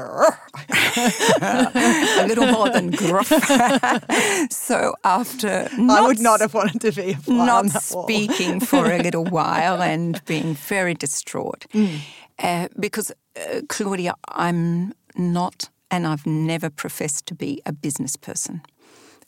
a 1.41 2.27
little 2.27 2.47
more 2.47 2.71
than 2.71 2.91
gruff. 2.91 3.29
so 4.51 4.95
after 5.05 5.69
I 5.79 6.01
would 6.07 6.21
not 6.21 6.41
have 6.41 6.55
wanted 6.55 6.81
to 6.83 6.93
be 6.93 7.17
not 7.29 7.71
speaking 7.71 8.61
for 8.61 8.91
a 8.91 8.99
little 8.99 9.25
while 9.37 9.83
and 9.83 10.25
being 10.25 10.55
very 10.55 10.95
distraught. 10.95 11.67
Mm. 11.73 11.99
Uh, 12.39 12.69
because, 12.79 13.13
uh, 13.37 13.63
Claudia, 13.69 14.15
I'm 14.29 14.93
not 15.17 15.71
and 15.91 16.07
I've 16.07 16.27
never 16.27 16.71
professed 16.71 17.27
to 17.27 17.35
be 17.35 17.63
a 17.65 17.73
business 17.73 18.17
person. 18.17 18.63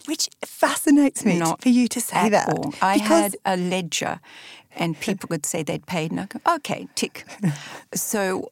Which 0.07 0.29
fascinates 0.45 1.25
me 1.25 1.39
Not 1.39 1.63
for 1.63 1.69
you 1.69 1.89
to 1.89 2.01
say 2.01 2.29
that. 2.31 2.49
All. 2.49 2.73
I 2.81 2.99
had 2.99 3.37
a 3.45 3.57
ledger 3.57 4.21
and 4.79 4.99
people 4.99 5.27
would 5.31 5.45
say 5.45 5.63
they'd 5.63 5.87
paid, 5.87 6.11
and 6.11 6.21
I 6.21 6.27
go, 6.27 6.41
okay, 6.57 6.89
tick. 6.95 7.25
so. 7.95 8.51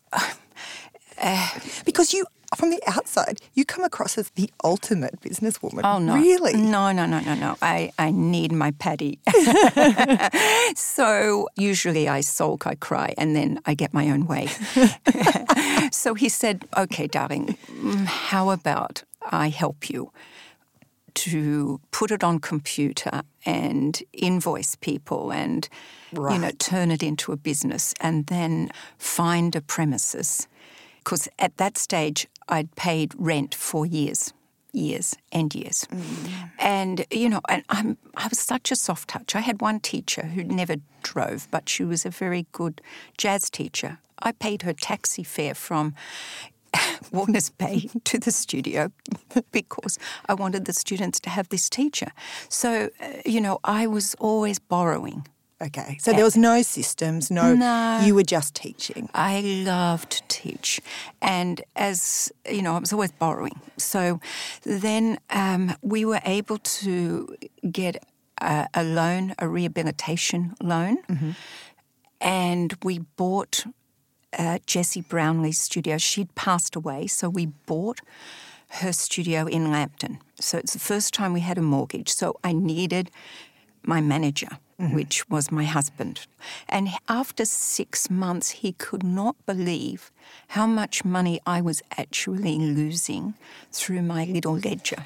Uh, 1.19 1.49
because 1.87 2.13
you, 2.13 2.27
from 2.55 2.71
the 2.71 2.81
outside, 2.87 3.41
you 3.55 3.65
come 3.65 3.85
across 3.85 4.19
as 4.19 4.31
the 4.31 4.51
ultimate 4.63 5.21
businesswoman. 5.21 5.81
Oh, 5.83 5.99
no. 5.99 6.15
Really? 6.15 6.55
No, 6.55 6.93
no, 6.93 7.07
no, 7.07 7.21
no, 7.21 7.35
no. 7.35 7.57
I, 7.63 7.91
I 7.99 8.11
need 8.11 8.53
my 8.53 8.73
paddy. 8.73 9.19
so 10.77 11.49
usually 11.57 12.09
I 12.09 12.21
sulk, 12.21 12.67
I 12.67 12.75
cry, 12.75 13.15
and 13.17 13.35
then 13.35 13.61
I 13.67 13.75
get 13.75 13.95
my 13.95 14.11
own 14.11 14.27
way. 14.27 14.49
so 15.91 16.15
he 16.15 16.29
said, 16.29 16.67
okay, 16.77 17.07
darling, 17.07 17.57
mm, 17.71 18.05
how 18.05 18.51
about 18.51 19.03
I 19.23 19.49
help 19.49 19.91
you? 19.91 20.13
To 21.17 21.81
put 21.91 22.11
it 22.11 22.23
on 22.23 22.39
computer 22.39 23.23
and 23.47 24.03
invoice 24.13 24.77
people 24.77 25.33
and 25.33 25.69
right. 26.13 26.35
you 26.35 26.41
know 26.41 26.51
turn 26.59 26.91
it 26.91 27.03
into 27.03 27.33
a 27.33 27.37
business 27.37 27.95
and 28.01 28.27
then 28.27 28.71
find 28.99 29.57
a 29.57 29.61
premises 29.61 30.47
because 30.99 31.29
at 31.39 31.57
that 31.57 31.79
stage 31.79 32.29
I'd 32.49 32.75
paid 32.77 33.15
rent 33.17 33.55
for 33.55 33.87
years 33.87 34.33
years 34.73 35.17
and 35.33 35.55
years 35.55 35.87
mm. 35.91 36.51
and 36.59 37.07
you 37.11 37.31
know 37.31 37.41
and 37.49 37.65
I'm 37.71 37.97
I 38.15 38.29
was 38.29 38.39
such 38.39 38.71
a 38.71 38.77
soft 38.77 39.09
touch 39.09 39.35
I 39.35 39.41
had 39.41 39.63
one 39.63 39.81
teacher 39.81 40.27
who 40.27 40.45
never 40.45 40.77
drove 41.03 41.49
but 41.51 41.69
she 41.69 41.83
was 41.83 42.05
a 42.05 42.11
very 42.11 42.47
good 42.53 42.83
jazz 43.17 43.49
teacher 43.49 43.99
I 44.19 44.33
paid 44.33 44.63
her 44.63 44.75
taxi 44.75 45.23
fare 45.23 45.55
from 45.55 45.95
Warners 47.13 47.51
Bay 47.51 47.89
to 48.05 48.19
the 48.19 48.31
studio 48.31 48.91
because 49.53 49.99
I 50.29 50.35
wanted 50.35 50.65
the 50.65 50.73
students 50.73 51.21
to 51.21 51.31
have 51.31 51.49
this 51.49 51.69
teacher. 51.69 52.13
So, 52.49 52.91
uh, 53.01 53.09
you 53.25 53.41
know, 53.41 53.59
I 53.65 53.87
was 53.87 54.15
always 54.19 54.59
borrowing. 54.59 55.27
Okay, 55.59 55.97
so 55.99 56.13
there 56.13 56.25
was 56.25 56.37
no 56.37 56.61
systems, 56.61 57.31
no, 57.31 57.55
no, 57.55 58.03
you 58.05 58.15
were 58.15 58.23
just 58.23 58.55
teaching. 58.55 59.09
I 59.15 59.41
loved 59.41 60.11
to 60.11 60.23
teach. 60.29 60.83
And 61.23 61.63
as, 61.75 62.31
you 62.51 62.61
know, 62.61 62.77
I 62.77 62.79
was 62.79 62.93
always 62.93 63.13
borrowing. 63.13 63.59
So 63.79 64.21
then 64.65 65.19
um, 65.31 65.75
we 65.81 66.05
were 66.05 66.21
able 66.27 66.59
to 66.59 67.35
get 67.73 68.05
a, 68.43 68.69
a 68.75 68.85
loan, 68.85 69.35
a 69.39 69.49
rehabilitation 69.49 70.55
loan. 70.63 70.99
Mm-hmm. 71.05 71.31
And 72.21 72.77
we 72.83 72.99
bought 72.99 73.65
uh, 74.39 74.59
Jessie 74.67 75.03
Brownlee's 75.03 75.59
studio. 75.59 75.99
She'd 75.99 76.35
passed 76.35 76.77
away, 76.77 77.07
so 77.07 77.29
we 77.29 77.47
bought 77.47 78.01
her 78.69 78.93
studio 78.93 79.47
in 79.47 79.71
Lambton. 79.71 80.19
So 80.41 80.59
it's 80.59 80.73
the 80.73 80.79
first 80.79 81.15
time 81.15 81.33
we 81.33 81.41
had 81.41 81.59
a 81.59 81.63
mortgage. 81.63 82.13
So 82.13 82.37
I 82.43 82.53
needed 82.53 83.11
my 83.83 84.01
manager, 84.01 84.59
mm-hmm. 84.81 84.95
which 84.95 85.29
was 85.31 85.53
my 85.53 85.65
husband. 85.65 86.27
And 86.69 86.89
after 87.09 87.45
six 87.45 88.11
months, 88.11 88.51
he 88.51 88.73
could 88.73 89.05
not 89.05 89.37
believe 89.47 90.11
how 90.49 90.67
much 90.67 91.05
money 91.05 91.41
I 91.47 91.61
was 91.61 91.83
actually 91.97 92.59
losing 92.59 93.35
through 93.71 94.03
my 94.03 94.25
little 94.25 94.59
ledger. 94.59 95.05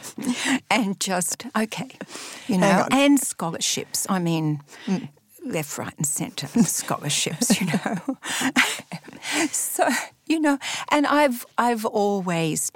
and 0.70 0.98
just, 1.00 1.46
okay, 1.56 1.90
you 2.46 2.58
know, 2.58 2.86
and 2.90 3.18
scholarships. 3.18 4.06
I 4.08 4.20
mean, 4.20 4.60
mm 4.86 5.08
left, 5.44 5.78
right, 5.78 5.94
and 5.96 6.06
centre 6.06 6.48
scholarships, 6.62 7.60
you 7.60 7.66
know. 7.66 8.16
so, 9.50 9.88
you 10.26 10.40
know, 10.40 10.58
and 10.90 11.06
I've 11.06 11.44
I've 11.58 11.84
always 11.84 12.70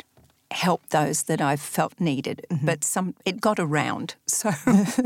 helped 0.51 0.91
those 0.91 1.25
that 1.25 1.41
I've 1.41 1.61
felt 1.61 2.01
needed, 2.01 2.47
mm-hmm. 2.51 2.67
but 2.67 2.85
some 2.85 3.15
it 3.25 3.41
got 3.41 3.59
around, 3.59 4.15
so 4.27 4.51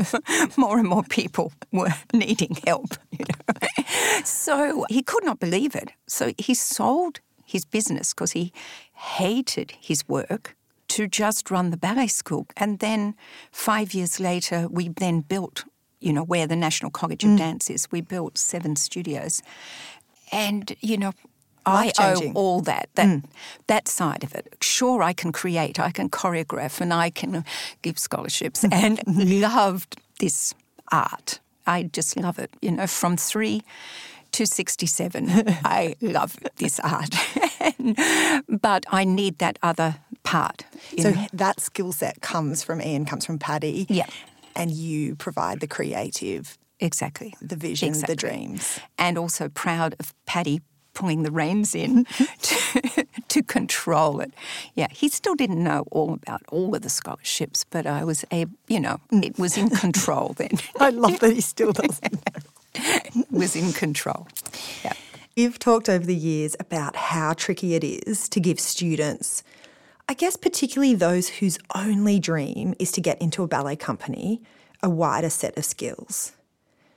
more 0.57 0.77
and 0.79 0.87
more 0.87 1.03
people 1.03 1.51
were 1.71 1.93
needing 2.13 2.57
help. 2.65 2.95
You 3.11 3.25
know, 3.25 3.83
so 4.23 4.85
he 4.89 5.01
could 5.01 5.25
not 5.25 5.39
believe 5.39 5.75
it. 5.75 5.91
So 6.07 6.33
he 6.37 6.53
sold 6.53 7.19
his 7.45 7.65
business 7.65 8.13
because 8.13 8.31
he 8.31 8.53
hated 8.93 9.73
his 9.79 10.07
work 10.07 10.55
to 10.89 11.07
just 11.07 11.49
run 11.49 11.71
the 11.71 11.77
ballet 11.77 12.07
school, 12.07 12.47
and 12.57 12.79
then 12.79 13.15
five 13.51 13.93
years 13.93 14.19
later, 14.19 14.67
we 14.69 14.89
then 14.89 15.21
built 15.21 15.65
you 16.03 16.13
know, 16.13 16.23
where 16.23 16.45
the 16.45 16.55
National 16.55 16.91
College 16.91 17.23
of 17.23 17.31
mm. 17.31 17.37
Dance 17.37 17.69
is. 17.69 17.91
We 17.91 18.01
built 18.01 18.37
seven 18.37 18.75
studios. 18.75 19.41
And, 20.31 20.75
you 20.81 20.97
know, 20.97 21.13
I 21.65 21.93
owe 21.97 22.31
all 22.33 22.61
that, 22.61 22.89
that 22.95 23.07
mm. 23.07 23.23
that 23.67 23.87
side 23.87 24.23
of 24.23 24.35
it. 24.35 24.55
Sure, 24.61 25.01
I 25.01 25.13
can 25.13 25.31
create, 25.31 25.79
I 25.79 25.91
can 25.91 26.09
choreograph, 26.09 26.81
and 26.81 26.93
I 26.93 27.09
can 27.09 27.45
give 27.81 27.97
scholarships, 27.97 28.65
and 28.71 28.99
loved 29.07 29.95
this 30.19 30.53
art. 30.91 31.39
I 31.65 31.83
just 31.83 32.17
love 32.17 32.37
it. 32.37 32.51
You 32.61 32.71
know, 32.71 32.87
from 32.87 33.15
three 33.15 33.63
to 34.33 34.45
67, 34.45 35.29
I 35.63 35.95
love 36.01 36.37
this 36.57 36.81
art. 36.81 37.15
but 38.49 38.85
I 38.91 39.05
need 39.05 39.37
that 39.37 39.57
other 39.63 39.95
part. 40.23 40.65
So 40.99 41.11
know. 41.11 41.27
that 41.31 41.61
skill 41.61 41.93
set 41.93 42.21
comes 42.21 42.61
from 42.61 42.81
Ian, 42.81 43.05
comes 43.05 43.25
from 43.25 43.39
Paddy. 43.39 43.85
Yeah 43.87 44.07
and 44.55 44.71
you 44.71 45.15
provide 45.15 45.59
the 45.59 45.67
creative 45.67 46.57
exactly. 46.79 47.33
the 47.41 47.55
vision 47.55 47.89
exactly. 47.89 48.15
the 48.15 48.19
dreams. 48.19 48.79
And 48.97 49.17
also 49.17 49.49
proud 49.49 49.95
of 49.99 50.13
paddy 50.25 50.61
pulling 50.93 51.23
the 51.23 51.31
reins 51.31 51.73
in 51.73 52.05
to, 52.41 53.07
to 53.27 53.43
control 53.43 54.19
it. 54.19 54.31
Yeah 54.75 54.87
he 54.91 55.09
still 55.09 55.35
didn't 55.35 55.63
know 55.63 55.85
all 55.91 56.13
about 56.13 56.41
all 56.51 56.75
of 56.75 56.81
the 56.83 56.89
scholarships 56.89 57.63
but 57.63 57.87
i 57.87 58.03
was 58.03 58.23
a 58.31 58.45
you 58.67 58.79
know 58.79 58.99
it 59.11 59.39
was 59.39 59.57
in 59.57 59.69
control 59.69 60.33
then. 60.37 60.51
I 60.79 60.89
love 60.91 61.19
that 61.19 61.33
he 61.33 61.41
still 61.41 61.71
doesn't 61.71 62.13
know. 62.13 62.41
Was 63.31 63.55
in 63.55 63.73
control. 63.73 64.27
Yeah. 64.83 64.93
You've 65.35 65.59
talked 65.59 65.89
over 65.89 66.05
the 66.05 66.15
years 66.15 66.55
about 66.59 66.95
how 66.95 67.33
tricky 67.33 67.75
it 67.75 67.83
is 67.83 68.29
to 68.29 68.39
give 68.39 68.59
students 68.59 69.43
I 70.07 70.13
guess, 70.13 70.35
particularly 70.35 70.95
those 70.95 71.29
whose 71.29 71.57
only 71.75 72.19
dream 72.19 72.73
is 72.79 72.91
to 72.93 73.01
get 73.01 73.21
into 73.21 73.43
a 73.43 73.47
ballet 73.47 73.75
company, 73.75 74.41
a 74.81 74.89
wider 74.89 75.29
set 75.29 75.57
of 75.57 75.65
skills. 75.65 76.33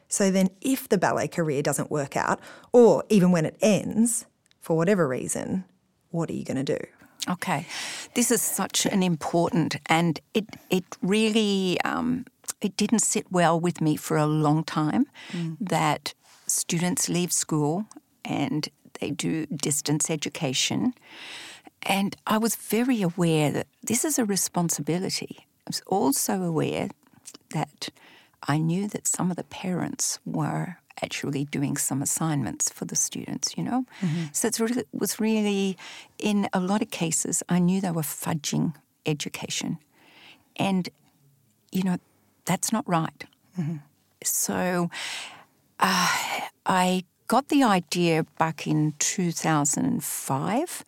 So 0.09 0.31
then, 0.31 0.49
if 0.61 0.89
the 0.89 0.99
ballet 0.99 1.29
career 1.29 1.63
doesn't 1.63 1.91
work 1.91 2.17
out, 2.17 2.41
or 2.73 3.05
even 3.09 3.33
when 3.33 3.45
it 3.45 3.57
ends, 3.61 4.27
for 4.61 4.77
whatever 4.77 5.07
reason, 5.07 5.65
what 6.11 6.31
are 6.31 6.35
you 6.35 6.45
going 6.45 6.65
to 6.65 6.79
do? 6.79 6.85
Okay, 7.29 7.67
this 8.15 8.31
is 8.31 8.41
such 8.41 8.87
an 8.87 9.03
important, 9.03 9.77
and 9.87 10.21
it 10.33 10.47
it 10.71 10.85
really 11.03 11.81
um, 11.83 12.25
it 12.61 12.77
didn't 12.77 13.01
sit 13.01 13.31
well 13.31 13.59
with 13.59 13.81
me 13.81 13.97
for 13.97 14.17
a 14.17 14.27
long 14.27 14.63
time 14.63 15.07
mm. 15.33 15.57
that 15.61 16.15
students 16.47 17.09
leave 17.09 17.33
school 17.33 17.87
and 18.25 18.69
they 19.01 19.11
do 19.11 19.47
distance 19.47 20.11
education, 20.11 20.95
and 21.89 22.17
I 22.27 22.39
was 22.39 22.57
very 22.57 23.01
aware 23.03 23.51
that 23.53 23.69
this 23.83 24.05
is 24.05 24.19
a 24.19 24.25
responsibility. 24.25 25.37
I 25.41 25.69
was 25.69 25.83
also 25.87 26.43
aware 26.43 26.89
that 27.51 27.89
I 28.49 28.59
knew 28.59 28.89
that 28.89 29.07
some 29.07 29.31
of 29.31 29.37
the 29.37 29.45
parents 29.45 30.19
were 30.25 30.79
actually 31.03 31.45
doing 31.45 31.77
some 31.77 32.03
assignments 32.03 32.71
for 32.71 32.87
the 32.87 32.97
students, 32.97 33.57
you 33.57 33.63
know? 33.63 33.85
Mm-hmm. 34.01 34.25
So 34.33 34.49
it 34.49 34.59
really, 34.59 34.85
was 34.93 35.21
really, 35.21 35.77
in 36.19 36.49
a 36.53 36.61
lot 36.61 36.83
of 36.83 36.91
cases, 36.91 37.43
I 37.49 37.59
knew 37.59 37.81
they 37.81 37.91
were 37.91 38.03
fudging 38.03 38.75
education. 39.05 39.79
And, 40.57 40.89
you 41.71 41.83
know, 41.83 41.99
that's 42.47 42.73
not 42.73 42.89
right. 42.89 43.25
Mm-hmm. 43.59 43.77
So 44.25 44.91
uh, 45.81 46.09
I 46.65 47.05
got 47.29 47.49
the 47.49 47.63
idea 47.63 48.25
back 48.39 48.67
in 48.67 48.95
2005 48.99 50.85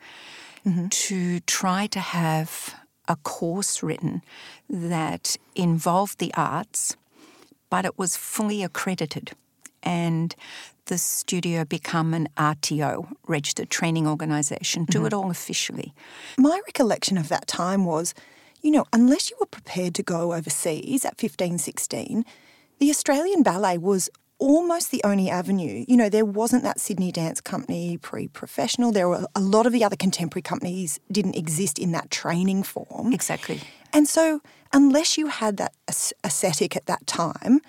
mm-hmm. 0.68 0.88
to 0.88 1.40
try 1.40 1.86
to 1.88 2.00
have 2.00 2.74
a 3.08 3.16
course 3.16 3.82
written 3.82 4.22
that 4.68 5.36
involved 5.54 6.18
the 6.18 6.32
arts, 6.34 6.96
but 7.70 7.84
it 7.84 7.98
was 7.98 8.16
fully 8.16 8.62
accredited 8.62 9.32
and 9.82 10.34
the 10.86 10.98
studio 10.98 11.64
become 11.64 12.14
an 12.14 12.28
RTO, 12.36 13.10
registered 13.26 13.70
training 13.70 14.06
organisation, 14.06 14.84
do 14.84 14.98
mm-hmm. 14.98 15.06
it 15.06 15.14
all 15.14 15.30
officially. 15.30 15.94
My 16.36 16.60
recollection 16.66 17.18
of 17.18 17.28
that 17.28 17.46
time 17.46 17.84
was, 17.84 18.14
you 18.62 18.70
know, 18.70 18.84
unless 18.92 19.30
you 19.30 19.36
were 19.38 19.46
prepared 19.46 19.94
to 19.96 20.02
go 20.02 20.34
overseas 20.34 21.04
at 21.04 21.18
15, 21.18 21.58
16, 21.58 22.24
the 22.78 22.90
Australian 22.90 23.42
Ballet 23.42 23.78
was 23.78 24.08
almost 24.38 24.90
the 24.90 25.02
only 25.04 25.28
avenue. 25.28 25.84
You 25.88 25.96
know, 25.96 26.08
there 26.08 26.24
wasn't 26.24 26.62
that 26.62 26.80
Sydney 26.80 27.12
Dance 27.12 27.40
Company 27.40 27.98
pre 27.98 28.28
professional. 28.28 28.92
There 28.92 29.08
were 29.08 29.26
a 29.34 29.40
lot 29.40 29.66
of 29.66 29.72
the 29.72 29.84
other 29.84 29.96
contemporary 29.96 30.42
companies 30.42 30.98
didn't 31.10 31.36
exist 31.36 31.78
in 31.78 31.92
that 31.92 32.10
training 32.10 32.62
form. 32.62 33.12
Exactly. 33.12 33.60
And 33.92 34.08
so, 34.08 34.40
unless 34.72 35.18
you 35.18 35.28
had 35.28 35.56
that 35.56 35.72
aesthetic 36.24 36.76
at 36.76 36.86
that 36.86 37.06
time, 37.06 37.60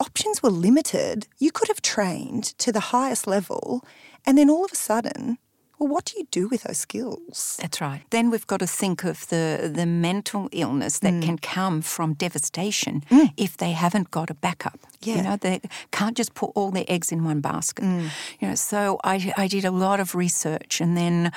options 0.00 0.42
were 0.42 0.50
limited. 0.50 1.26
You 1.38 1.50
could 1.50 1.68
have 1.68 1.82
trained 1.82 2.44
to 2.58 2.72
the 2.72 2.80
highest 2.80 3.26
level, 3.26 3.84
and 4.24 4.36
then 4.36 4.50
all 4.50 4.64
of 4.64 4.72
a 4.72 4.76
sudden, 4.76 5.38
well, 5.78 5.88
what 5.88 6.06
do 6.06 6.18
you 6.18 6.26
do 6.30 6.48
with 6.48 6.62
those 6.62 6.78
skills? 6.78 7.58
That's 7.60 7.80
right. 7.80 8.02
Then 8.10 8.30
we've 8.30 8.46
got 8.46 8.60
to 8.60 8.66
think 8.66 9.04
of 9.04 9.28
the, 9.28 9.70
the 9.72 9.84
mental 9.84 10.48
illness 10.52 10.98
that 11.00 11.12
mm. 11.12 11.22
can 11.22 11.38
come 11.38 11.82
from 11.82 12.14
devastation 12.14 13.02
mm. 13.10 13.32
if 13.36 13.56
they 13.56 13.72
haven't 13.72 14.10
got 14.10 14.30
a 14.30 14.34
backup. 14.34 14.78
Yeah. 15.02 15.16
You 15.16 15.22
know, 15.22 15.36
they 15.36 15.60
can't 15.90 16.16
just 16.16 16.34
put 16.34 16.52
all 16.54 16.70
their 16.70 16.86
eggs 16.88 17.12
in 17.12 17.24
one 17.24 17.40
basket. 17.40 17.84
Mm. 17.84 18.08
You 18.40 18.48
know, 18.48 18.54
so 18.54 18.98
I, 19.04 19.32
I 19.36 19.48
did 19.48 19.64
a 19.64 19.70
lot 19.70 20.00
of 20.00 20.14
research 20.14 20.80
and 20.80 20.96
then 20.96 21.30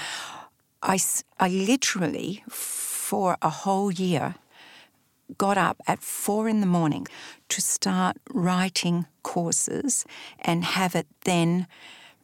I, 0.81 0.99
I 1.39 1.49
literally, 1.49 2.43
for 2.49 3.37
a 3.41 3.49
whole 3.49 3.91
year, 3.91 4.35
got 5.37 5.57
up 5.57 5.81
at 5.85 6.01
four 6.01 6.47
in 6.47 6.61
the 6.61 6.65
morning 6.65 7.07
to 7.49 7.61
start 7.61 8.17
writing 8.29 9.05
courses 9.23 10.05
and 10.39 10.63
have 10.63 10.95
it 10.95 11.07
then 11.25 11.67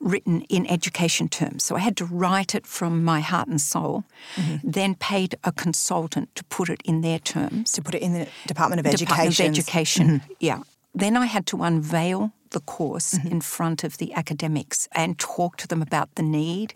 written 0.06 0.42
in 0.44 0.66
education 0.68 1.28
terms. 1.28 1.64
So 1.64 1.76
I 1.76 1.80
had 1.80 1.98
to 1.98 2.06
write 2.06 2.56
it 2.56 2.66
from 2.66 3.04
my 3.04 3.20
heart 3.20 3.48
and 3.48 3.60
soul, 3.60 4.06
mm-hmm. 4.36 4.70
then 4.70 4.96
paid 4.96 5.36
a 5.44 5.52
consultant 5.52 6.34
to 6.36 6.44
put 6.46 6.70
it 6.70 6.82
in 6.86 7.02
their 7.02 7.20
terms. 7.20 7.72
To 7.74 7.82
put 7.82 7.96
it 7.96 8.02
in 8.02 8.14
the 8.14 8.28
Department 8.48 8.80
of 8.80 8.86
Education. 8.86 9.08
Department 9.08 9.40
Education. 9.40 9.46
Of 9.46 9.58
Education, 9.58 10.08
mm-hmm. 10.08 10.34
yeah. 10.40 10.60
Then 10.94 11.18
I 11.18 11.26
had 11.26 11.46
to 11.48 11.64
unveil 11.64 12.32
the 12.52 12.62
course 12.62 13.16
mm-hmm. 13.16 13.28
in 13.28 13.42
front 13.42 13.84
of 13.84 13.98
the 13.98 14.14
academics 14.14 14.88
and 14.94 15.20
talk 15.20 15.58
to 15.58 15.68
them 15.68 15.82
about 15.82 16.16
the 16.16 16.24
need. 16.24 16.74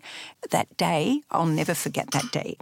That 0.50 0.76
day, 0.76 1.22
I'll 1.30 1.46
never 1.46 1.72
forget 1.72 2.10
that 2.10 2.30
day. 2.30 2.56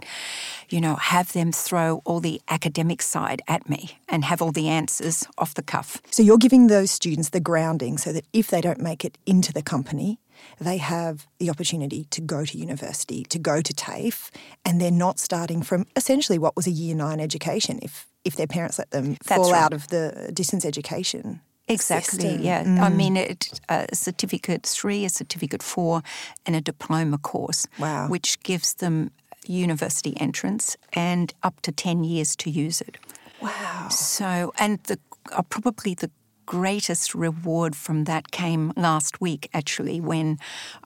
You 0.69 0.79
know, 0.79 0.95
have 0.95 1.33
them 1.33 1.51
throw 1.51 2.01
all 2.05 2.21
the 2.21 2.41
academic 2.47 3.01
side 3.01 3.41
at 3.47 3.67
me 3.67 3.99
and 4.07 4.23
have 4.23 4.41
all 4.41 4.53
the 4.53 4.69
answers 4.69 5.27
off 5.37 5.53
the 5.55 5.63
cuff. 5.63 6.01
So 6.11 6.23
you're 6.23 6.37
giving 6.37 6.67
those 6.67 6.91
students 6.91 7.29
the 7.29 7.41
grounding 7.41 7.97
so 7.97 8.13
that 8.13 8.25
if 8.31 8.47
they 8.47 8.61
don't 8.61 8.79
make 8.79 9.03
it 9.03 9.17
into 9.25 9.51
the 9.51 9.63
company, 9.63 10.17
they 10.59 10.77
have 10.77 11.27
the 11.39 11.49
opportunity 11.49 12.05
to 12.05 12.21
go 12.21 12.45
to 12.45 12.57
university, 12.57 13.23
to 13.25 13.39
go 13.39 13.61
to 13.61 13.73
TAFE, 13.73 14.31
and 14.65 14.79
they're 14.79 14.91
not 14.91 15.19
starting 15.19 15.61
from 15.61 15.85
essentially 15.95 16.37
what 16.37 16.55
was 16.55 16.67
a 16.67 16.71
year 16.71 16.95
nine 16.95 17.19
education 17.19 17.79
if 17.81 18.07
if 18.25 18.35
their 18.35 18.47
parents 18.47 18.77
let 18.77 18.91
them 18.91 19.15
That's 19.25 19.35
fall 19.35 19.51
right. 19.51 19.63
out 19.63 19.73
of 19.73 19.87
the 19.87 20.31
distance 20.33 20.65
education. 20.65 21.41
Exactly, 21.69 22.19
system. 22.21 22.41
yeah. 22.41 22.63
Mm. 22.63 22.79
I 22.79 22.89
mean, 22.89 23.15
it, 23.15 23.61
a 23.69 23.87
certificate 23.93 24.65
three, 24.65 25.05
a 25.05 25.09
certificate 25.09 25.61
four, 25.61 26.01
and 26.45 26.55
a 26.55 26.61
diploma 26.61 27.19
course. 27.19 27.67
Wow. 27.77 28.07
Which 28.07 28.41
gives 28.41 28.73
them 28.73 29.11
university 29.45 30.19
entrance 30.19 30.77
and 30.93 31.33
up 31.43 31.61
to 31.61 31.71
10 31.71 32.03
years 32.03 32.35
to 32.37 32.49
use 32.49 32.81
it. 32.81 32.97
Wow. 33.41 33.87
So, 33.89 34.51
and 34.57 34.79
the 34.83 34.99
uh, 35.31 35.43
probably 35.43 35.93
the 35.93 36.09
greatest 36.49 37.13
reward 37.13 37.75
from 37.75 38.05
that 38.05 38.31
came 38.31 38.73
last 38.75 39.21
week, 39.21 39.47
actually, 39.53 40.01
when 40.01 40.39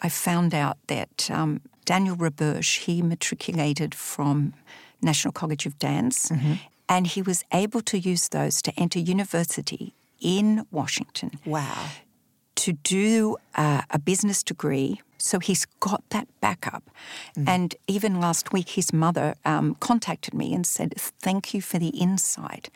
I 0.06 0.10
found 0.10 0.54
out 0.54 0.78
that 0.88 1.32
um, 1.32 1.62
Daniel 1.86 2.18
Roberge, 2.18 2.80
he 2.80 3.02
matriculated 3.02 3.96
from 3.96 4.54
National 5.02 5.32
College 5.32 5.66
of 5.66 5.80
Dance, 5.80 6.30
mm-hmm. 6.30 6.56
and 6.90 7.08
he 7.08 7.22
was 7.22 7.46
able 7.54 7.80
to 7.80 7.98
use 7.98 8.28
those 8.28 8.62
to 8.62 8.74
enter 8.78 9.00
university 9.00 9.94
in 10.20 10.66
Washington. 10.70 11.32
Wow. 11.46 11.92
To 12.56 12.74
do 12.74 13.38
uh, 13.56 13.84
a 13.90 14.00
business 14.00 14.44
degree. 14.44 15.00
So 15.18 15.40
he's 15.40 15.66
got 15.80 16.04
that 16.10 16.28
backup. 16.42 16.84
Mm. 17.38 17.48
And 17.48 17.76
even 17.88 18.20
last 18.20 18.52
week, 18.52 18.72
his 18.72 18.92
mother 18.92 19.36
um, 19.46 19.76
contacted 19.80 20.34
me 20.34 20.54
and 20.54 20.68
said, 20.68 20.94
Thank 20.98 21.54
you 21.54 21.62
for 21.62 21.80
the 21.80 21.94
insight. 22.08 22.70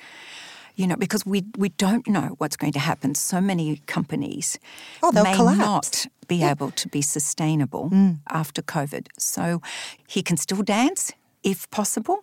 You 0.78 0.88
know, 0.88 0.96
because 0.96 1.26
we 1.26 1.44
we 1.58 1.70
don't 1.70 2.08
know 2.08 2.36
what's 2.38 2.56
going 2.56 2.74
to 2.74 2.80
happen. 2.80 3.16
So 3.16 3.42
many 3.42 3.82
companies 3.88 4.60
oh, 5.04 5.12
may 5.12 5.36
collapse. 5.36 5.58
not 5.58 6.08
be 6.28 6.38
yeah. 6.38 6.52
able 6.52 6.72
to 6.72 6.88
be 6.88 7.02
sustainable 7.02 7.90
mm. 7.90 8.20
after 8.30 8.62
COVID. 8.62 9.08
So 9.18 9.62
he 10.08 10.22
can 10.22 10.38
still 10.38 10.62
dance 10.62 11.12
if 11.44 11.70
possible, 11.72 12.20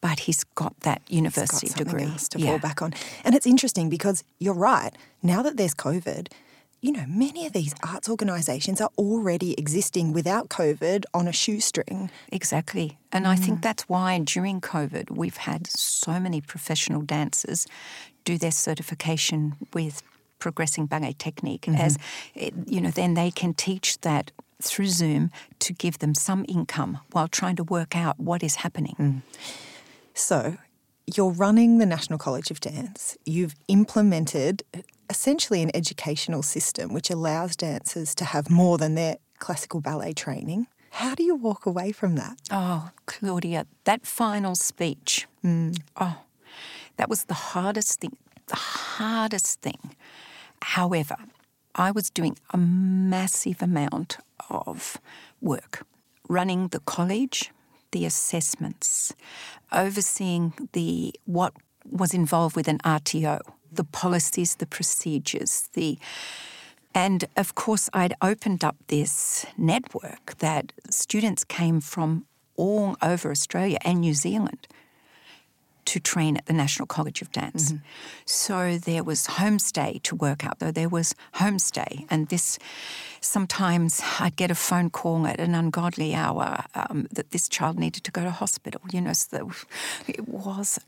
but 0.00 0.20
he's 0.20 0.44
got 0.44 0.78
that 0.80 1.02
university 1.08 1.68
got 1.68 1.76
degree 1.76 2.12
to 2.30 2.38
yeah. 2.38 2.46
fall 2.46 2.58
back 2.58 2.82
on. 2.82 2.94
And 3.24 3.34
it's 3.34 3.46
interesting 3.46 3.88
because 3.88 4.24
you're 4.38 4.54
right. 4.54 4.92
Now 5.22 5.42
that 5.42 5.56
there's 5.56 5.74
COVID, 5.74 6.28
you 6.80 6.92
know, 6.92 7.04
many 7.08 7.46
of 7.46 7.52
these 7.52 7.74
arts 7.82 8.08
organisations 8.08 8.80
are 8.80 8.90
already 8.96 9.54
existing 9.58 10.12
without 10.12 10.48
COVID 10.48 11.04
on 11.12 11.26
a 11.26 11.32
shoestring. 11.32 12.10
Exactly. 12.30 12.98
And 13.10 13.24
mm. 13.24 13.30
I 13.30 13.36
think 13.36 13.58
mm. 13.58 13.62
that's 13.62 13.88
why 13.88 14.18
during 14.20 14.60
COVID 14.60 15.10
we've 15.10 15.38
had 15.38 15.66
so 15.66 16.20
many 16.20 16.40
professional 16.40 17.02
dancers 17.02 17.66
do 18.24 18.38
their 18.38 18.52
certification 18.52 19.56
with 19.72 20.02
progressing 20.38 20.86
ballet 20.86 21.14
technique 21.18 21.62
mm-hmm. 21.62 21.74
as 21.74 21.98
you 22.66 22.80
know 22.80 22.90
then 22.90 23.14
they 23.14 23.28
can 23.28 23.52
teach 23.52 24.00
that 24.02 24.30
through 24.62 24.86
Zoom 24.86 25.30
to 25.58 25.72
give 25.72 25.98
them 25.98 26.14
some 26.14 26.44
income 26.48 26.98
while 27.12 27.28
trying 27.28 27.56
to 27.56 27.64
work 27.64 27.96
out 27.96 28.18
what 28.18 28.42
is 28.42 28.56
happening. 28.56 28.94
Mm. 28.98 29.22
So, 30.14 30.56
you're 31.16 31.30
running 31.30 31.78
the 31.78 31.86
National 31.86 32.18
College 32.18 32.50
of 32.50 32.60
Dance. 32.60 33.16
You've 33.24 33.54
implemented 33.68 34.62
essentially 35.08 35.62
an 35.62 35.70
educational 35.74 36.42
system 36.42 36.92
which 36.92 37.10
allows 37.10 37.56
dancers 37.56 38.14
to 38.16 38.24
have 38.24 38.50
more 38.50 38.76
than 38.76 38.94
their 38.94 39.16
classical 39.38 39.80
ballet 39.80 40.12
training. 40.12 40.66
How 40.90 41.14
do 41.14 41.22
you 41.22 41.34
walk 41.34 41.66
away 41.66 41.92
from 41.92 42.16
that? 42.16 42.38
Oh, 42.50 42.90
Claudia, 43.06 43.66
that 43.84 44.06
final 44.06 44.54
speech. 44.54 45.26
Mm. 45.44 45.78
Oh, 45.96 46.22
that 46.96 47.08
was 47.08 47.24
the 47.24 47.34
hardest 47.34 48.00
thing. 48.00 48.16
The 48.48 48.56
hardest 48.56 49.60
thing. 49.60 49.94
However, 50.62 51.16
I 51.74 51.90
was 51.90 52.10
doing 52.10 52.36
a 52.50 52.58
massive 52.58 53.62
amount 53.62 54.18
of 54.50 54.98
work 55.40 55.86
running 56.28 56.68
the 56.68 56.80
college, 56.80 57.50
the 57.92 58.04
assessments, 58.04 59.14
overseeing 59.72 60.52
the 60.72 61.14
what 61.24 61.52
was 61.90 62.14
involved 62.14 62.56
with 62.56 62.68
an 62.68 62.78
RTO, 62.78 63.40
the 63.72 63.84
policies, 63.84 64.56
the 64.56 64.66
procedures, 64.66 65.68
the 65.74 65.98
and 66.94 67.24
of 67.36 67.54
course 67.54 67.88
I'd 67.92 68.14
opened 68.22 68.64
up 68.64 68.76
this 68.88 69.46
network 69.56 70.38
that 70.38 70.72
students 70.90 71.44
came 71.44 71.80
from 71.80 72.24
all 72.56 72.96
over 73.02 73.30
Australia 73.30 73.78
and 73.84 74.00
New 74.00 74.14
Zealand 74.14 74.66
to 75.88 75.98
train 75.98 76.36
at 76.36 76.44
the 76.44 76.52
National 76.52 76.86
College 76.86 77.22
of 77.22 77.32
Dance. 77.32 77.72
Mm-hmm. 77.72 77.84
So 78.26 78.76
there 78.76 79.02
was 79.02 79.26
homestay 79.26 80.02
to 80.02 80.14
work 80.14 80.44
out, 80.44 80.58
though 80.58 80.70
there 80.70 80.88
was 80.88 81.14
homestay. 81.36 82.06
And 82.10 82.28
this, 82.28 82.58
sometimes 83.22 84.02
I'd 84.20 84.36
get 84.36 84.50
a 84.50 84.54
phone 84.54 84.90
call 84.90 85.26
at 85.26 85.40
an 85.40 85.54
ungodly 85.54 86.14
hour 86.14 86.64
um, 86.74 87.06
that 87.10 87.30
this 87.30 87.48
child 87.48 87.78
needed 87.78 88.04
to 88.04 88.10
go 88.10 88.22
to 88.22 88.30
hospital, 88.30 88.82
you 88.92 89.00
know, 89.00 89.14
so 89.14 89.50
it 90.06 90.28
was 90.28 90.78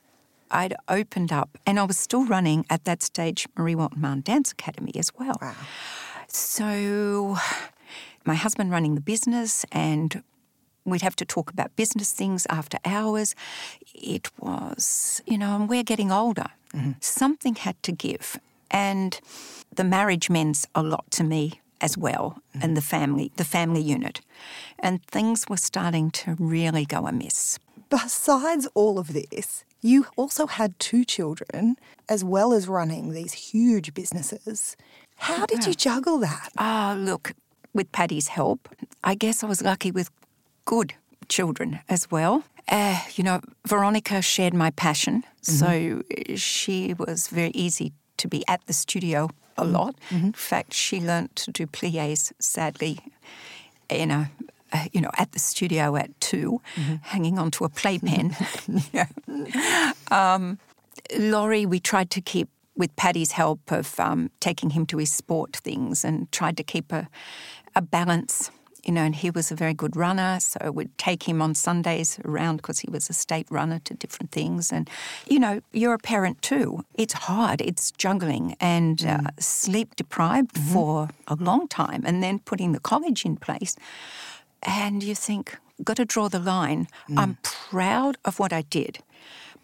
I'd 0.51 0.75
opened 0.89 1.33
up, 1.33 1.59
and 1.65 1.79
I 1.79 1.85
was 1.85 1.97
still 1.97 2.27
running 2.27 2.67
at 2.69 2.85
that 2.85 3.03
stage 3.03 3.47
Marie 3.57 3.77
Walton 3.77 4.01
Mahon 4.01 4.21
Dance 4.21 4.51
Academy 4.51 4.93
as 4.97 5.13
well. 5.17 5.39
Wow. 5.41 5.55
So, 6.27 7.37
my 8.25 8.35
husband 8.35 8.73
running 8.73 8.97
the 8.97 9.01
business, 9.01 9.65
and 9.71 10.25
we'd 10.85 11.03
have 11.03 11.17
to 11.17 11.25
talk 11.25 11.51
about 11.51 11.75
business 11.77 12.13
things 12.13 12.47
after 12.49 12.79
hours. 12.85 13.35
It 13.95 14.31
was, 14.39 15.23
you 15.27 15.39
know, 15.39 15.57
and 15.57 15.69
we're 15.69 15.83
getting 15.83 16.11
older. 16.11 16.47
Mm-hmm. 16.75 16.93
Something 17.01 17.55
had 17.57 17.81
to 17.83 17.93
give. 17.93 18.39
And 18.71 19.21
the 19.75 19.85
marriage 19.85 20.31
meant 20.31 20.67
a 20.75 20.83
lot 20.83 21.11
to 21.13 21.25
me 21.25 21.61
as 21.81 21.97
well, 21.97 22.43
mm-hmm. 22.55 22.65
and 22.65 22.77
the 22.77 22.83
family, 22.83 23.33
the 23.37 23.45
family 23.45 23.81
unit. 23.81 24.21
And 24.79 25.05
things 25.07 25.47
were 25.49 25.57
starting 25.57 26.11
to 26.13 26.37
really 26.39 26.85
go 26.85 27.07
amiss. 27.07 27.59
Besides 27.89 28.69
all 28.75 28.99
of 28.99 29.13
this, 29.13 29.65
you 29.81 30.07
also 30.17 30.47
had 30.47 30.79
two 30.79 31.05
children 31.05 31.77
as 32.09 32.23
well 32.23 32.53
as 32.53 32.69
running 32.69 33.13
these 33.13 33.33
huge 33.33 33.95
businesses. 33.95 34.77
How 35.17 35.47
did 35.47 35.67
you 35.67 35.75
juggle 35.75 36.19
that? 36.19 36.51
Ah, 36.59 36.95
look, 36.99 37.33
with 37.73 37.91
Paddy's 37.93 38.29
help, 38.29 38.69
I 39.03 39.15
guess 39.15 39.43
I 39.43 39.47
was 39.47 39.63
lucky 39.63 39.91
with 39.91 40.11
good 40.71 40.95
children 41.29 41.81
as 41.89 42.09
well. 42.13 42.45
Uh, 42.69 43.01
you 43.17 43.25
know, 43.25 43.41
Veronica 43.67 44.23
shared 44.23 44.55
my 44.55 44.71
passion, 44.71 45.25
mm-hmm. 45.43 45.53
so 45.61 46.37
she 46.37 46.95
was 46.95 47.27
very 47.27 47.51
easy 47.55 47.93
to 48.19 48.29
be 48.29 48.45
at 48.47 48.61
the 48.67 48.73
studio 48.73 49.29
a 49.57 49.63
mm-hmm. 49.63 49.73
lot. 49.73 49.95
Mm-hmm. 50.11 50.27
In 50.27 50.33
fact, 50.33 50.73
she 50.73 51.01
learnt 51.01 51.35
to 51.37 51.51
do 51.51 51.67
plies, 51.67 52.33
sadly, 52.39 53.01
you 53.91 54.07
know, 54.07 54.27
uh, 54.73 54.85
you 54.93 55.01
know, 55.01 55.11
at 55.19 55.33
the 55.33 55.41
studio 55.41 55.97
at 55.97 56.09
2 56.21 56.61
mm-hmm. 56.77 56.95
hanging 57.03 57.37
onto 57.37 57.65
a 57.65 57.69
playpen. 57.69 58.37
um, 60.13 60.59
Laurie, 61.19 61.67
we 61.67 61.81
tried 61.81 62.11
to 62.11 62.21
keep, 62.21 62.49
with 62.77 62.95
Paddy's 62.95 63.33
help 63.33 63.73
of 63.73 63.99
um, 63.99 64.31
taking 64.39 64.71
him 64.71 64.87
to 64.87 64.99
his 64.99 65.13
sport 65.13 65.57
things, 65.57 66.05
and 66.05 66.31
tried 66.31 66.57
to 66.57 66.63
keep 66.63 66.93
a, 66.93 67.09
a 67.75 67.83
balance 67.83 68.53
you 68.85 68.93
know, 68.93 69.03
and 69.03 69.15
he 69.15 69.31
was 69.31 69.51
a 69.53 69.55
very 69.55 69.75
good 69.75 69.97
runner, 69.97 70.41
so 70.41 70.71
we'd 70.71 70.97
take 70.99 71.25
him 71.25 71.43
on 71.43 71.55
Sundays 71.55 72.19
around 72.25 72.57
because 72.57 72.81
he 72.81 72.91
was 72.91 73.11
a 73.11 73.13
state 73.13 73.47
runner 73.51 73.81
to 73.81 73.95
different 73.95 74.33
things. 74.33 74.73
And, 74.73 74.89
you 75.27 75.39
know, 75.39 75.61
you're 75.73 75.95
a 75.95 75.99
parent 75.99 76.43
too. 76.43 76.85
It's 76.95 77.13
hard, 77.13 77.61
it's 77.61 77.91
juggling 77.93 78.57
and 78.61 79.03
uh, 79.03 79.19
mm. 79.19 79.27
uh, 79.27 79.31
sleep 79.39 79.97
deprived 79.97 80.55
mm-hmm. 80.55 80.73
for 80.73 81.09
a 81.29 81.37
long 81.37 81.69
time, 81.69 82.03
and 82.05 82.23
then 82.23 82.39
putting 82.39 82.73
the 82.73 82.81
college 82.81 83.25
in 83.25 83.37
place 83.37 83.77
and 84.63 85.03
you 85.03 85.15
think, 85.15 85.59
got 85.83 85.97
to 85.97 86.05
draw 86.05 86.29
the 86.29 86.39
line. 86.39 86.87
Mm. 87.09 87.19
I'm 87.19 87.39
proud 87.43 88.17
of 88.25 88.39
what 88.39 88.53
I 88.53 88.63
did, 88.63 88.99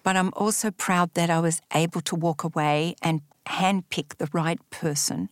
but 0.03 0.17
I'm 0.17 0.33
also 0.35 0.71
proud 0.71 1.13
that 1.15 1.31
I 1.31 1.41
was 1.41 1.61
able 1.75 2.01
to 2.03 2.17
walk 2.17 2.45
away 2.45 2.97
and 3.03 3.21
handpick 3.47 4.17
the 4.17 4.29
right 4.33 4.59
person 4.71 5.29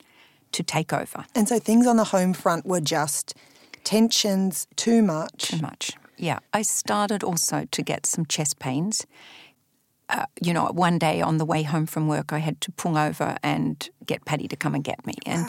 to 0.53 0.63
take 0.63 0.93
over. 0.93 1.25
And 1.35 1.49
so 1.49 1.59
things 1.59 1.87
on 1.87 1.97
the 1.97 2.05
home 2.05 2.33
front 2.33 2.65
were 2.65 2.81
just 2.81 3.35
tensions 3.85 4.67
too 4.77 5.03
much. 5.03 5.49
Too 5.49 5.61
much. 5.61 5.93
Yeah. 6.17 6.39
I 6.53 6.63
started 6.63 7.23
also 7.23 7.67
to 7.71 7.83
get 7.83 8.07
some 8.07 8.27
chest 8.27 8.59
pains. 8.59 9.07
Uh, 10.09 10.27
you 10.43 10.53
know, 10.53 10.67
one 10.67 10.99
day 10.99 11.23
on 11.23 11.39
the 11.39 11.45
way 11.45 11.63
home 11.63 11.87
from 11.87 12.09
work, 12.09 12.33
I 12.33 12.39
had 12.39 12.61
to 12.63 12.73
pull 12.73 12.99
over 12.99 13.37
and 13.43 13.89
get 14.07 14.25
Paddy 14.25 14.49
to 14.49 14.57
come 14.57 14.75
and 14.75 14.85
get 14.85 15.07
me. 15.07 15.15
And 15.25 15.47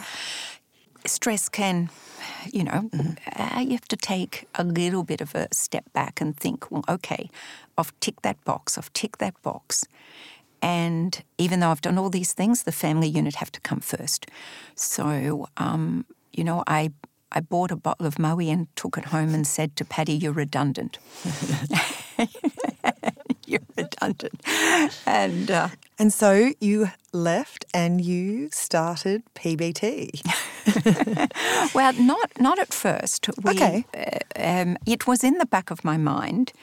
stress 1.06 1.50
can, 1.50 1.90
you 2.52 2.64
know, 2.64 2.90
mm-hmm. 2.94 3.58
uh, 3.58 3.60
you 3.62 3.72
have 3.72 3.88
to 3.90 3.98
take 3.98 4.48
a 4.56 4.64
little 4.64 5.04
bit 5.04 5.22
of 5.22 5.36
a 5.36 5.48
step 5.52 5.92
back 5.94 6.22
and 6.22 6.38
think, 6.38 6.72
well, 6.72 6.84
okay, 6.88 7.30
I've 7.78 7.98
ticked 8.00 8.24
that 8.24 8.44
box, 8.46 8.78
I've 8.78 8.92
ticked 8.94 9.20
that 9.20 9.40
box. 9.42 9.86
And 10.62 11.22
even 11.38 11.60
though 11.60 11.70
I've 11.70 11.82
done 11.82 11.98
all 11.98 12.10
these 12.10 12.34
things, 12.34 12.64
the 12.64 12.72
family 12.72 13.08
unit 13.08 13.36
have 13.36 13.52
to 13.52 13.60
come 13.60 13.82
first. 13.82 14.28
So, 14.74 15.48
um, 15.58 16.06
you 16.34 16.44
know, 16.44 16.64
I 16.66 16.92
I 17.36 17.42
bought 17.42 17.70
a 17.70 17.76
bottle 17.76 18.06
of 18.06 18.16
Moët 18.16 18.52
and 18.52 18.76
took 18.76 18.98
it 18.98 19.06
home 19.06 19.34
and 19.34 19.46
said 19.46 19.76
to 19.76 19.86
Paddy, 19.86 20.14
"You're 20.14 20.32
redundant." 20.32 20.98
You're 23.48 23.60
redundant, 23.78 24.42
and 25.06 25.52
uh, 25.52 25.68
and 26.00 26.12
so 26.12 26.54
you 26.60 26.88
left 27.12 27.66
and 27.74 28.02
you 28.02 28.50
started 28.52 29.22
PBT. 29.36 30.22
well, 31.76 31.94
not 31.94 32.32
not 32.40 32.58
at 32.58 32.74
first. 32.74 33.30
We, 33.44 33.52
okay. 33.52 33.86
Uh, 33.94 34.20
um, 34.36 34.78
it 34.88 35.06
was 35.06 35.24
in 35.24 35.38
the 35.38 35.46
back 35.46 35.70
of 35.70 35.84
my 35.84 35.98
mind. 35.98 36.54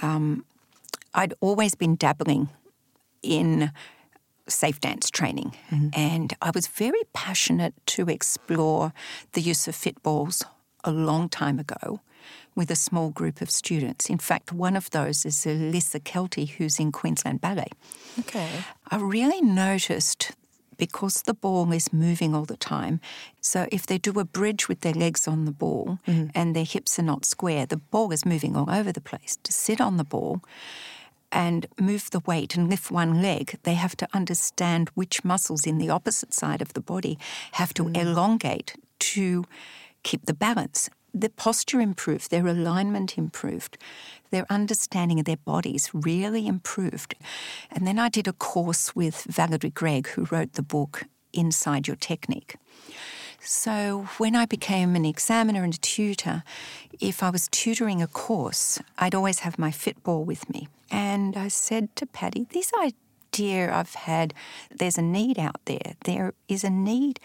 Um, 0.00 0.44
I'd 1.14 1.34
always 1.40 1.74
been 1.74 1.96
dabbling 1.96 2.50
in 3.22 3.72
safe 4.48 4.80
dance 4.80 5.10
training, 5.10 5.54
mm-hmm. 5.70 5.88
and 5.94 6.34
I 6.42 6.50
was 6.54 6.66
very 6.66 7.02
passionate 7.12 7.74
to 7.86 8.08
explore 8.08 8.92
the 9.32 9.40
use 9.40 9.68
of 9.68 9.74
fit 9.74 10.02
balls 10.02 10.44
a 10.84 10.90
long 10.90 11.28
time 11.28 11.58
ago 11.58 12.00
with 12.54 12.70
a 12.70 12.76
small 12.76 13.10
group 13.10 13.40
of 13.40 13.50
students. 13.50 14.10
In 14.10 14.18
fact, 14.18 14.52
one 14.52 14.76
of 14.76 14.90
those 14.90 15.24
is 15.24 15.36
Alyssa 15.46 16.00
Kelty, 16.00 16.50
who's 16.50 16.78
in 16.78 16.92
Queensland 16.92 17.40
Ballet. 17.40 17.70
Okay. 18.20 18.48
I 18.90 18.96
really 18.96 19.40
noticed 19.40 20.32
because 20.76 21.22
the 21.22 21.34
ball 21.34 21.70
is 21.72 21.92
moving 21.92 22.34
all 22.34 22.44
the 22.44 22.56
time. 22.56 23.00
So 23.40 23.68
if 23.70 23.86
they 23.86 23.98
do 23.98 24.18
a 24.18 24.24
bridge 24.24 24.68
with 24.68 24.80
their 24.80 24.94
legs 24.94 25.28
on 25.28 25.44
the 25.44 25.52
ball 25.52 25.98
mm-hmm. 26.06 26.30
and 26.34 26.56
their 26.56 26.64
hips 26.64 26.98
are 26.98 27.04
not 27.04 27.24
square, 27.24 27.66
the 27.66 27.76
ball 27.76 28.12
is 28.12 28.26
moving 28.26 28.56
all 28.56 28.68
over 28.68 28.90
the 28.92 29.00
place. 29.00 29.38
To 29.44 29.52
sit 29.52 29.80
on 29.80 29.96
the 29.96 30.04
ball 30.04 30.42
and 31.32 31.66
move 31.80 32.10
the 32.10 32.20
weight 32.20 32.54
and 32.54 32.68
lift 32.68 32.90
one 32.90 33.22
leg, 33.22 33.58
they 33.64 33.74
have 33.74 33.96
to 33.96 34.08
understand 34.12 34.90
which 34.94 35.24
muscles 35.24 35.66
in 35.66 35.78
the 35.78 35.90
opposite 35.90 36.32
side 36.32 36.62
of 36.62 36.74
the 36.74 36.80
body 36.80 37.18
have 37.52 37.74
to 37.74 37.84
mm. 37.84 37.96
elongate 37.96 38.76
to 38.98 39.44
keep 40.02 40.26
the 40.26 40.34
balance 40.34 40.90
their 41.14 41.28
posture 41.28 41.80
improved, 41.80 42.30
their 42.30 42.46
alignment 42.46 43.18
improved, 43.18 43.76
their 44.30 44.46
understanding 44.48 45.18
of 45.18 45.26
their 45.26 45.36
bodies 45.36 45.90
really 45.92 46.46
improved. 46.46 47.14
And 47.70 47.86
then 47.86 47.98
I 47.98 48.08
did 48.08 48.26
a 48.26 48.32
course 48.32 48.96
with 48.96 49.24
Valerie 49.24 49.70
Grieg, 49.70 50.08
who 50.08 50.26
wrote 50.30 50.54
the 50.54 50.62
book 50.62 51.04
Inside 51.32 51.86
Your 51.86 51.96
Technique. 51.96 52.56
So 53.44 54.08
when 54.18 54.36
I 54.36 54.46
became 54.46 54.94
an 54.94 55.04
examiner 55.04 55.64
and 55.64 55.74
a 55.74 55.78
tutor, 55.78 56.44
if 57.00 57.22
I 57.22 57.30
was 57.30 57.48
tutoring 57.48 58.00
a 58.00 58.06
course, 58.06 58.78
I'd 58.98 59.14
always 59.14 59.40
have 59.40 59.58
my 59.58 59.72
fitball 59.72 60.24
with 60.24 60.48
me. 60.48 60.68
And 60.90 61.36
I 61.36 61.48
said 61.48 61.94
to 61.96 62.06
Paddy, 62.06 62.46
this 62.50 62.70
idea 62.80 63.74
I've 63.74 63.94
had, 63.94 64.32
there's 64.70 64.98
a 64.98 65.02
need 65.02 65.38
out 65.38 65.60
there. 65.64 65.94
There 66.04 66.34
is 66.48 66.62
a 66.62 66.70
need 66.70 67.18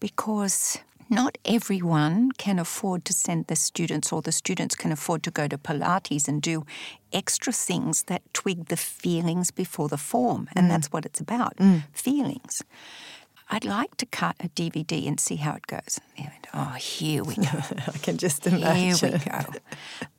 because 0.00 0.78
not 1.08 1.38
everyone 1.44 2.32
can 2.32 2.58
afford 2.58 3.04
to 3.06 3.12
send 3.12 3.46
the 3.46 3.56
students, 3.56 4.12
or 4.12 4.20
the 4.20 4.32
students 4.32 4.74
can 4.74 4.92
afford 4.92 5.22
to 5.22 5.30
go 5.30 5.46
to 5.48 5.56
Pilates 5.56 6.28
and 6.28 6.42
do 6.42 6.66
extra 7.12 7.52
things 7.52 8.04
that 8.04 8.22
twig 8.34 8.66
the 8.66 8.76
feelings 8.76 9.50
before 9.50 9.88
the 9.88 9.96
form. 9.96 10.48
And 10.54 10.66
mm. 10.66 10.70
that's 10.70 10.92
what 10.92 11.06
it's 11.06 11.20
about 11.20 11.56
mm. 11.56 11.84
feelings. 11.92 12.62
I'd 13.50 13.64
like 13.64 13.96
to 13.98 14.06
cut 14.06 14.36
a 14.40 14.48
DVD 14.48 15.06
and 15.06 15.20
see 15.20 15.36
how 15.36 15.54
it 15.54 15.66
goes. 15.66 16.00
oh, 16.54 16.74
here 16.78 17.22
we 17.22 17.34
go. 17.34 17.42
I 17.86 17.98
can 18.02 18.16
just 18.16 18.46
imagine. 18.46 19.10
Here 19.10 19.18
we 19.18 19.30
go. 19.30 19.58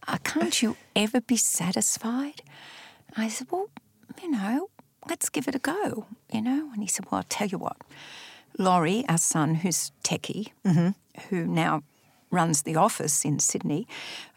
Uh, 0.08 0.18
can't 0.24 0.62
you 0.62 0.78
ever 0.96 1.22
be 1.22 1.38
satisfied? 1.38 2.42
I 3.18 3.30
said, 3.30 3.48
well, 3.52 3.70
you 4.22 4.30
know, 4.30 4.70
let's 5.10 5.30
give 5.30 5.48
it 5.48 5.56
a 5.56 5.60
go, 5.60 6.06
you 6.32 6.42
know? 6.42 6.70
And 6.74 6.82
he 6.82 6.88
said, 6.88 7.06
well, 7.06 7.20
I'll 7.20 7.24
tell 7.24 7.48
you 7.48 7.58
what. 7.58 7.78
Laurie, 8.58 9.04
our 9.10 9.18
son, 9.18 9.56
who's 9.56 9.92
techie, 10.04 10.52
mm-hmm. 10.66 10.90
who 11.30 11.46
now 11.46 11.84
runs 12.32 12.64
the 12.64 12.76
office 12.76 13.26
in 13.26 13.40
Sydney, 13.40 13.88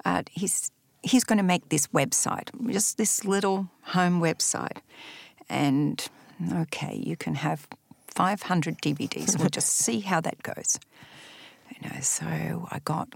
uh, 0.04 0.22
he's 0.30 0.70
he's 1.02 1.24
going 1.24 1.38
to 1.38 1.44
make 1.44 1.68
this 1.68 1.86
website, 1.88 2.50
just 2.72 2.98
this 2.98 3.24
little 3.24 3.68
home 3.82 4.20
website, 4.20 4.78
and 5.48 6.08
okay, 6.52 7.00
you 7.04 7.16
can 7.16 7.36
have 7.36 7.68
500 8.18 8.82
DVDs. 8.82 9.38
we'll 9.38 9.48
just 9.60 9.68
see 9.68 10.00
how 10.00 10.20
that 10.20 10.42
goes. 10.42 10.80
You 11.70 11.88
know, 11.88 12.00
so 12.00 12.26
I 12.68 12.80
got 12.84 13.08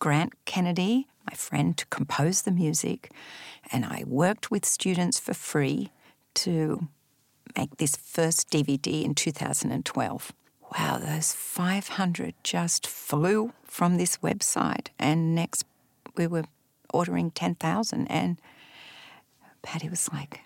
Grant 0.00 0.32
Kennedy, 0.44 1.06
my 1.24 1.36
friend, 1.36 1.78
to 1.78 1.86
compose 1.86 2.42
the 2.42 2.50
music, 2.50 3.12
and 3.70 3.84
I 3.84 4.02
worked 4.08 4.50
with 4.50 4.64
students 4.66 5.20
for 5.20 5.34
free 5.34 5.90
to 6.42 6.88
make 7.56 7.76
this 7.76 7.94
first 7.94 8.50
DVD 8.50 9.04
in 9.04 9.14
2012 9.14 10.32
wow, 10.78 10.98
those 10.98 11.32
500 11.32 12.34
just 12.44 12.86
flew 12.86 13.52
from 13.64 13.96
this 13.96 14.18
website. 14.18 14.86
And 15.00 15.34
next, 15.34 15.64
we 16.16 16.28
were 16.28 16.44
ordering 16.94 17.32
10,000. 17.32 18.06
And 18.06 18.40
Paddy 19.62 19.88
was 19.88 20.08
like, 20.12 20.42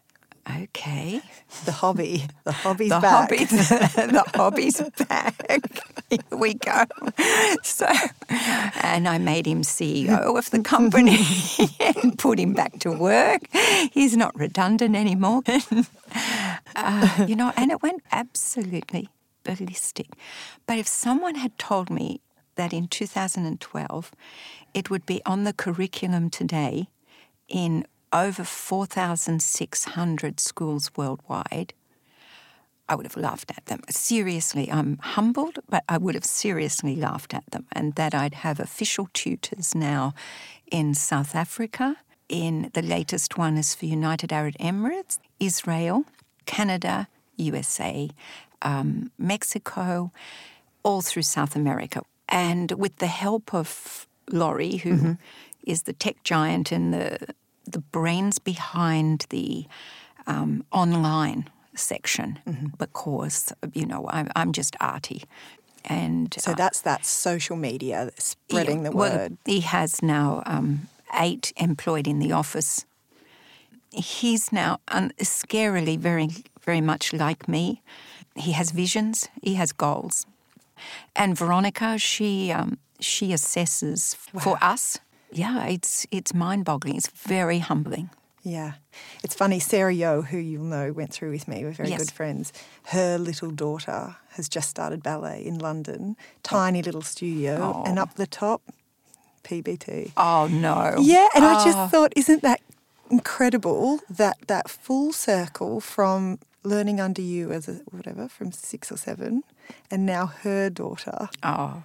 Okay. 0.62 1.20
The 1.64 1.72
hobby. 1.72 2.24
The 2.44 2.52
hobby's 2.52 2.90
the 2.90 3.00
back. 3.00 3.30
hobby, 3.30 3.44
the 3.44 4.24
hobby's 4.34 4.82
back. 5.08 5.34
Here 6.10 6.18
we 6.30 6.54
go. 6.54 6.84
So, 7.62 7.86
and 8.82 9.08
I 9.08 9.18
made 9.18 9.46
him 9.46 9.62
CEO 9.62 10.36
of 10.38 10.50
the 10.50 10.60
company 10.62 11.18
and 11.80 12.18
put 12.18 12.38
him 12.38 12.52
back 12.52 12.78
to 12.80 12.92
work. 12.92 13.42
He's 13.92 14.16
not 14.16 14.38
redundant 14.38 14.96
anymore. 14.96 15.42
Uh, 16.76 17.26
you 17.28 17.36
know, 17.36 17.52
and 17.56 17.70
it 17.70 17.82
went 17.82 18.02
absolutely 18.10 19.08
ballistic. 19.44 20.08
But 20.66 20.78
if 20.78 20.88
someone 20.88 21.36
had 21.36 21.56
told 21.56 21.88
me 21.88 22.20
that 22.56 22.72
in 22.72 22.88
2012 22.88 24.12
it 24.74 24.90
would 24.90 25.06
be 25.06 25.22
on 25.24 25.44
the 25.44 25.52
curriculum 25.52 26.30
today 26.30 26.88
in 27.48 27.86
over 28.14 28.44
4,600 28.44 30.40
schools 30.40 30.90
worldwide, 30.96 31.74
I 32.88 32.94
would 32.94 33.06
have 33.06 33.16
laughed 33.16 33.52
at 33.56 33.66
them. 33.66 33.80
Seriously, 33.90 34.70
I'm 34.70 34.98
humbled, 34.98 35.58
but 35.68 35.84
I 35.88 35.98
would 35.98 36.14
have 36.14 36.24
seriously 36.24 36.94
laughed 36.94 37.34
at 37.34 37.44
them. 37.50 37.66
And 37.72 37.94
that 37.96 38.14
I'd 38.14 38.34
have 38.34 38.60
official 38.60 39.08
tutors 39.12 39.74
now 39.74 40.14
in 40.70 40.94
South 40.94 41.34
Africa. 41.34 41.96
In 42.28 42.70
the 42.74 42.82
latest 42.82 43.36
one 43.36 43.56
is 43.56 43.74
for 43.74 43.86
United 43.86 44.32
Arab 44.32 44.54
Emirates, 44.58 45.18
Israel, 45.40 46.04
Canada, 46.46 47.08
USA, 47.36 48.10
um, 48.62 49.10
Mexico, 49.18 50.12
all 50.82 51.02
through 51.02 51.22
South 51.22 51.56
America. 51.56 52.02
And 52.28 52.72
with 52.72 52.96
the 52.96 53.06
help 53.06 53.54
of 53.54 54.06
Laurie, 54.30 54.76
who 54.76 55.16
is 55.66 55.82
the 55.82 55.92
tech 55.92 56.22
giant 56.22 56.70
in 56.70 56.90
the 56.90 57.34
the 57.66 57.80
brains 57.80 58.38
behind 58.38 59.26
the 59.30 59.66
um, 60.26 60.64
online 60.72 61.48
section, 61.74 62.38
because 62.78 63.52
you 63.72 63.86
know 63.86 64.06
I'm, 64.08 64.28
I'm 64.36 64.52
just 64.52 64.76
arty, 64.80 65.24
and 65.84 66.34
So 66.38 66.54
that's 66.54 66.80
that 66.82 67.04
social 67.04 67.56
media 67.56 68.10
spreading 68.18 68.84
the 68.84 68.90
well, 68.90 69.16
word. 69.16 69.36
he 69.44 69.60
has 69.60 70.02
now 70.02 70.42
um, 70.46 70.88
eight 71.18 71.52
employed 71.56 72.06
in 72.06 72.18
the 72.20 72.32
office. 72.32 72.86
He's 73.92 74.52
now 74.52 74.80
un- 74.88 75.12
scarily 75.20 75.98
very, 75.98 76.28
very 76.62 76.80
much 76.80 77.12
like 77.12 77.48
me. 77.48 77.82
He 78.34 78.52
has 78.52 78.72
visions. 78.72 79.28
He 79.42 79.54
has 79.54 79.72
goals. 79.72 80.26
And 81.14 81.38
Veronica, 81.38 81.98
she 81.98 82.50
um, 82.50 82.78
she 83.00 83.28
assesses 83.28 84.16
for 84.16 84.58
us. 84.62 84.98
Yeah, 85.34 85.66
it's 85.66 86.06
it's 86.10 86.32
mind-boggling. 86.34 86.96
It's 86.96 87.10
very 87.10 87.58
humbling. 87.58 88.10
Yeah. 88.42 88.72
It's 89.22 89.34
funny, 89.34 89.58
Sarah 89.58 89.92
Yo, 89.92 90.20
who 90.22 90.36
you'll 90.36 90.64
know 90.64 90.92
went 90.92 91.12
through 91.12 91.30
with 91.30 91.48
me, 91.48 91.64
we're 91.64 91.72
very 91.72 91.88
Yes. 91.88 91.98
good 92.00 92.10
friends. 92.12 92.52
Her 92.84 93.16
little 93.18 93.50
daughter 93.50 94.16
has 94.36 94.48
just 94.50 94.68
started 94.68 95.02
ballet 95.02 95.44
in 95.44 95.58
London, 95.58 96.16
oh. 96.18 96.24
tiny 96.42 96.82
little 96.82 97.00
studio, 97.02 97.82
and 97.86 97.98
Oh. 97.98 98.02
up 98.02 98.14
the 98.16 98.26
top, 98.26 98.60
PBT. 99.42 100.12
Oh 100.16 100.46
no! 100.50 100.96
Yeah, 101.00 101.28
and 101.34 101.44
I 101.44 101.60
Oh. 101.60 101.64
just 101.64 101.78
ah. 101.78 101.88
thought, 101.88 102.12
isn't 102.16 102.42
that 102.42 102.60
incredible 103.10 104.00
that 104.10 104.36
that 104.46 104.68
full 104.70 105.12
circle 105.12 105.80
from 105.80 106.38
learning 106.62 107.00
under 107.00 107.22
you 107.22 107.50
as 107.52 107.68
a 107.68 107.74
whatever 107.90 108.28
from 108.28 108.52
six 108.52 108.90
or 108.92 108.96
seven, 108.98 109.42
and 109.90 110.04
now 110.06 110.26
her 110.26 110.68
daughter, 110.70 111.28
Oh, 111.42 111.82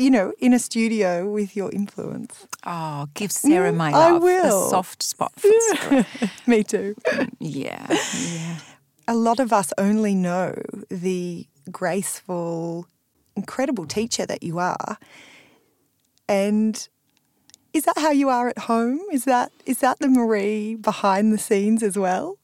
you 0.00 0.10
know, 0.10 0.32
in 0.38 0.54
a 0.54 0.58
studio 0.58 1.28
with 1.28 1.54
your 1.54 1.70
influence. 1.72 2.46
oh, 2.64 3.06
give 3.12 3.30
Sarah 3.30 3.72
my 3.72 3.92
Mm, 3.92 3.94
I 3.94 4.12
will. 4.18 4.66
A 4.66 4.70
soft 4.70 5.02
spot 5.02 5.32
for 5.38 5.50
Sarah. 5.74 6.06
Me 6.46 6.64
too. 6.64 6.96
Yeah, 7.38 7.86
yeah. 8.18 8.56
a 9.06 9.14
lot 9.14 9.40
of 9.40 9.52
us 9.52 9.72
only 9.76 10.14
know 10.14 10.54
the 10.88 11.46
graceful, 11.70 12.86
incredible 13.36 13.86
teacher 13.86 14.24
that 14.24 14.42
you 14.42 14.58
are. 14.58 14.96
And 16.28 16.88
is 17.74 17.84
that 17.84 17.98
how 17.98 18.10
you 18.10 18.30
are 18.30 18.48
at 18.48 18.58
home? 18.60 19.00
Is 19.12 19.24
that 19.24 19.52
is 19.66 19.78
that 19.80 19.98
the 19.98 20.08
Marie 20.08 20.76
behind 20.76 21.30
the 21.30 21.38
scenes 21.38 21.82
as 21.82 21.98
well? 21.98 22.38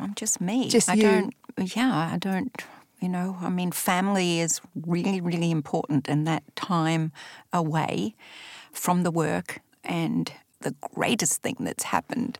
I'm 0.00 0.14
just 0.14 0.40
me. 0.40 0.68
Just 0.68 0.88
I 0.88 0.94
you. 0.94 1.02
don't. 1.02 1.34
Yeah, 1.76 2.10
I 2.14 2.16
don't. 2.16 2.56
You 3.00 3.08
know, 3.08 3.36
I 3.40 3.48
mean, 3.48 3.70
family 3.72 4.40
is 4.40 4.60
really, 4.86 5.20
really 5.20 5.50
important, 5.50 6.08
and 6.08 6.26
that 6.26 6.42
time 6.56 7.12
away 7.52 8.14
from 8.72 9.02
the 9.04 9.10
work. 9.10 9.60
And 9.84 10.32
the 10.60 10.74
greatest 10.94 11.42
thing 11.42 11.56
that's 11.60 11.84
happened 11.84 12.38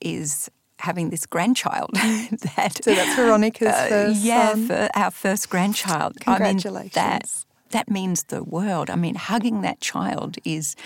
is 0.00 0.50
having 0.78 1.10
this 1.10 1.26
grandchild. 1.26 1.90
that 1.94 2.80
So 2.82 2.94
that's 2.94 3.14
Veronica's 3.16 3.74
uh, 3.74 3.86
first 3.88 4.22
yeah, 4.22 4.54
son. 4.54 4.66
for 4.68 4.88
our 4.94 5.10
first 5.10 5.50
grandchild. 5.50 6.16
I 6.26 6.38
mean, 6.38 6.58
that 6.92 7.44
that 7.70 7.90
means 7.90 8.24
the 8.24 8.42
world. 8.44 8.88
I 8.90 8.96
mean, 8.96 9.16
hugging 9.16 9.62
that 9.62 9.80
child 9.80 10.36
is 10.44 10.76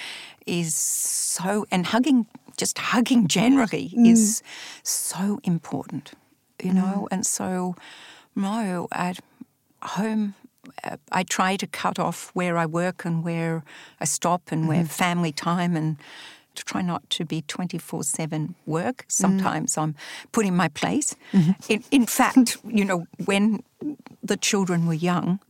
is 0.46 0.74
so, 0.74 1.66
and 1.70 1.86
hugging 1.86 2.26
just 2.56 2.78
hugging 2.78 3.28
generally 3.28 3.90
Mm. 3.96 4.06
is 4.06 4.42
so 4.82 5.38
important, 5.44 6.12
you 6.62 6.72
know. 6.72 7.08
And 7.10 7.24
so, 7.26 7.74
no, 8.34 8.88
at 8.92 9.18
home. 9.82 10.34
uh, 10.84 10.96
I 11.10 11.22
try 11.24 11.56
to 11.56 11.66
cut 11.66 11.98
off 11.98 12.30
where 12.34 12.56
I 12.56 12.66
work 12.66 13.04
and 13.04 13.24
where 13.24 13.62
I 14.00 14.04
stop 14.04 14.52
and 14.52 14.68
where 14.68 14.78
Mm-hmm. 14.84 15.04
family 15.04 15.32
time 15.32 15.76
and 15.76 15.96
to 16.54 16.62
try 16.64 16.82
not 16.82 17.08
to 17.10 17.24
be 17.24 17.42
24 17.42 18.04
7 18.04 18.54
work. 18.66 19.04
Sometimes 19.08 19.76
I'm 19.78 19.94
put 20.32 20.44
in 20.46 20.54
my 20.56 20.68
place. 20.68 21.16
Mm-hmm. 21.32 21.52
In, 21.72 21.84
in 21.90 22.06
fact, 22.06 22.58
you 22.64 22.84
know, 22.84 23.06
when 23.24 23.62
the 24.22 24.36
children 24.36 24.86
were 24.86 24.94
young, 24.94 25.40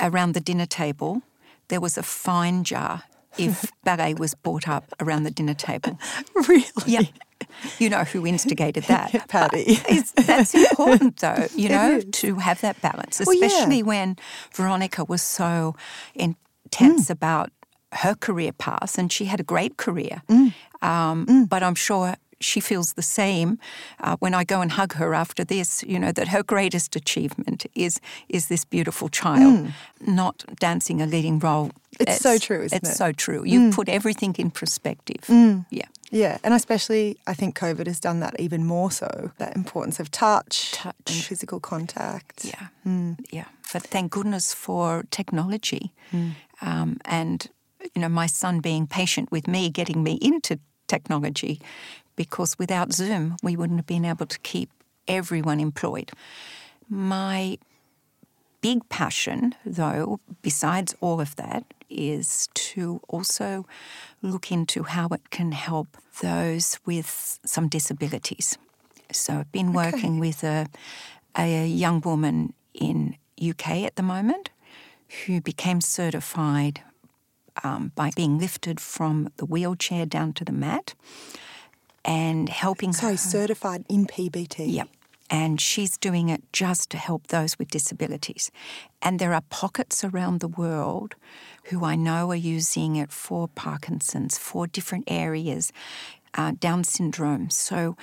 around 0.00 0.34
the 0.34 0.40
dinner 0.40 0.66
table, 0.66 1.22
there 1.68 1.80
was 1.80 1.96
a 1.98 2.02
fine 2.02 2.64
jar 2.64 3.02
if 3.36 3.70
ballet 3.84 4.14
was 4.14 4.34
brought 4.34 4.68
up 4.68 4.84
around 5.00 5.22
the 5.24 5.30
dinner 5.30 5.54
table. 5.54 5.98
Really? 6.48 6.64
Yeah. 6.86 7.02
You 7.78 7.88
know 7.90 8.04
who 8.04 8.26
instigated 8.26 8.84
that. 8.84 9.28
Paddy. 9.28 9.78
That's 10.26 10.54
important, 10.54 11.16
though, 11.18 11.46
you 11.56 11.68
know, 11.74 12.00
to 12.00 12.36
have 12.36 12.60
that 12.60 12.80
balance, 12.80 13.20
Well, 13.24 13.34
yeah. 13.36 13.46
especially 13.46 13.82
when 13.82 14.16
Veronica 14.54 15.04
was 15.04 15.22
so 15.22 15.74
Mm. 16.16 16.34
intense 16.70 17.10
about 17.10 17.50
her 17.92 18.14
career 18.14 18.52
path, 18.52 18.98
and 18.98 19.10
she 19.12 19.24
had 19.26 19.40
a 19.40 19.44
great 19.44 19.76
career. 19.76 20.22
Mm. 20.28 20.52
Um, 20.82 21.46
But 21.48 21.62
I'm 21.62 21.74
sure 21.74 22.14
she 22.40 22.60
feels 22.60 22.92
the 22.92 23.02
same 23.02 23.58
uh, 24.04 24.14
when 24.20 24.32
I 24.34 24.44
go 24.44 24.60
and 24.60 24.70
hug 24.72 24.92
her 24.94 25.12
after 25.14 25.44
this. 25.44 25.82
You 25.82 25.98
know 25.98 26.12
that 26.12 26.28
her 26.28 26.42
greatest 26.44 26.96
achievement 26.96 27.66
is 27.74 28.00
is 28.28 28.46
this 28.46 28.64
beautiful 28.64 29.08
child, 29.08 29.66
not 30.06 30.44
dancing 30.60 31.00
a 31.02 31.06
leading 31.06 31.40
role. 31.40 31.66
Mm. 31.66 31.72
It's 32.00 32.20
so 32.20 32.38
true, 32.38 32.62
isn't 32.64 32.76
it's 32.82 32.90
it? 32.90 32.94
Mm. 32.94 32.96
so 32.96 33.12
true. 33.12 33.42
You've 33.44 33.74
put 33.74 33.88
everything 33.88 34.34
in 34.38 34.50
perspective. 34.50 35.24
Yeah. 35.70 35.86
Yeah, 36.10 36.38
and 36.42 36.54
especially 36.54 37.16
I 37.26 37.34
think 37.34 37.58
COVID 37.58 37.86
has 37.86 38.00
done 38.00 38.20
that 38.20 38.38
even 38.40 38.64
more 38.64 38.90
so. 38.90 39.30
That 39.38 39.54
importance 39.56 40.00
of 40.00 40.10
touch, 40.10 40.72
Touch. 40.72 40.94
and 41.08 41.16
physical 41.24 41.60
contact. 41.60 42.44
Yeah, 42.44 42.68
Mm. 42.86 43.18
yeah. 43.30 43.44
But 43.72 43.82
thank 43.82 44.10
goodness 44.12 44.54
for 44.54 45.04
technology, 45.10 45.92
Mm. 46.12 46.32
um, 46.62 46.96
and 47.04 47.46
you 47.94 48.00
know, 48.02 48.08
my 48.08 48.26
son 48.26 48.60
being 48.60 48.86
patient 48.86 49.30
with 49.30 49.46
me, 49.46 49.70
getting 49.70 50.02
me 50.02 50.12
into 50.22 50.58
technology, 50.86 51.60
because 52.16 52.58
without 52.58 52.92
Zoom, 52.92 53.36
we 53.42 53.56
wouldn't 53.56 53.78
have 53.78 53.86
been 53.86 54.04
able 54.04 54.26
to 54.26 54.38
keep 54.40 54.68
everyone 55.06 55.60
employed. 55.60 56.10
My 56.88 57.58
big 58.60 58.88
passion, 58.88 59.54
though, 59.64 60.18
besides 60.42 60.94
all 61.00 61.20
of 61.20 61.36
that, 61.36 61.64
is 61.88 62.48
to 62.54 63.00
also 63.08 63.66
look 64.22 64.50
into 64.52 64.82
how 64.84 65.08
it 65.08 65.30
can 65.30 65.52
help 65.52 65.96
those 66.20 66.78
with 66.84 67.38
some 67.44 67.68
disabilities. 67.68 68.58
So 69.12 69.38
I've 69.38 69.52
been 69.52 69.72
working 69.72 70.18
with 70.18 70.44
a, 70.44 70.66
a 71.36 71.66
young 71.66 72.00
woman 72.00 72.52
in 72.74 73.16
UK 73.42 73.84
at 73.84 73.96
the 73.96 74.02
moment 74.02 74.50
who 75.26 75.40
became 75.40 75.80
certified 75.80 76.82
um, 77.64 77.92
by 77.94 78.10
being 78.14 78.38
lifted 78.38 78.80
from 78.80 79.30
the 79.36 79.46
wheelchair 79.46 80.06
down 80.06 80.32
to 80.34 80.44
the 80.44 80.52
mat 80.52 80.94
and 82.04 82.48
helping 82.48 82.92
Sorry, 82.92 83.14
her. 83.14 83.18
certified 83.18 83.84
in 83.88 84.06
PBT. 84.06 84.72
Yep. 84.72 84.88
And 85.30 85.60
she's 85.60 85.98
doing 85.98 86.30
it 86.30 86.42
just 86.52 86.88
to 86.90 86.96
help 86.96 87.26
those 87.26 87.58
with 87.58 87.70
disabilities. 87.70 88.50
And 89.02 89.18
there 89.18 89.34
are 89.34 89.42
pockets 89.50 90.02
around 90.02 90.40
the 90.40 90.48
world 90.48 91.16
who 91.70 91.84
I 91.84 91.96
know 91.96 92.30
are 92.30 92.36
using 92.36 92.96
it 92.96 93.12
for 93.12 93.48
Parkinson's, 93.48 94.38
for 94.38 94.66
different 94.66 95.04
areas, 95.06 95.72
uh, 96.34 96.52
Down 96.60 96.84
syndrome. 96.84 97.50
So 97.50 97.96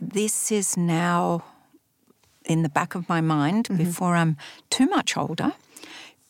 this 0.00 0.52
is 0.52 0.76
now 0.76 1.42
in 2.44 2.62
the 2.62 2.68
back 2.68 2.94
of 2.94 3.08
my 3.08 3.20
mind 3.20 3.68
before 3.76 4.16
I'm 4.16 4.36
too 4.70 4.86
much 4.86 5.16
older 5.16 5.52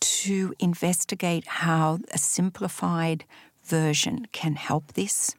to 0.00 0.54
investigate 0.58 1.46
how 1.46 1.98
a 2.12 2.18
simplified 2.18 3.24
version 3.64 4.26
can 4.32 4.56
help 4.56 4.92
this. 4.92 5.34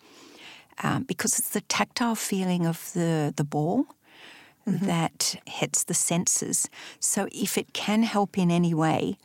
um, 0.83 1.03
because 1.03 1.39
it's 1.39 1.49
the 1.49 1.61
tactile 1.61 2.15
feeling 2.15 2.65
of 2.65 2.91
the, 2.93 3.33
the 3.35 3.43
ball 3.43 3.85
that 4.65 5.35
hits 5.45 5.85
the 5.85 5.93
senses. 5.93 6.69
So 6.99 7.27
if 7.31 7.57
it 7.57 7.73
can 7.73 8.03
help 8.03 8.37
in 8.37 8.51
any 8.51 8.73
way, 8.73 9.17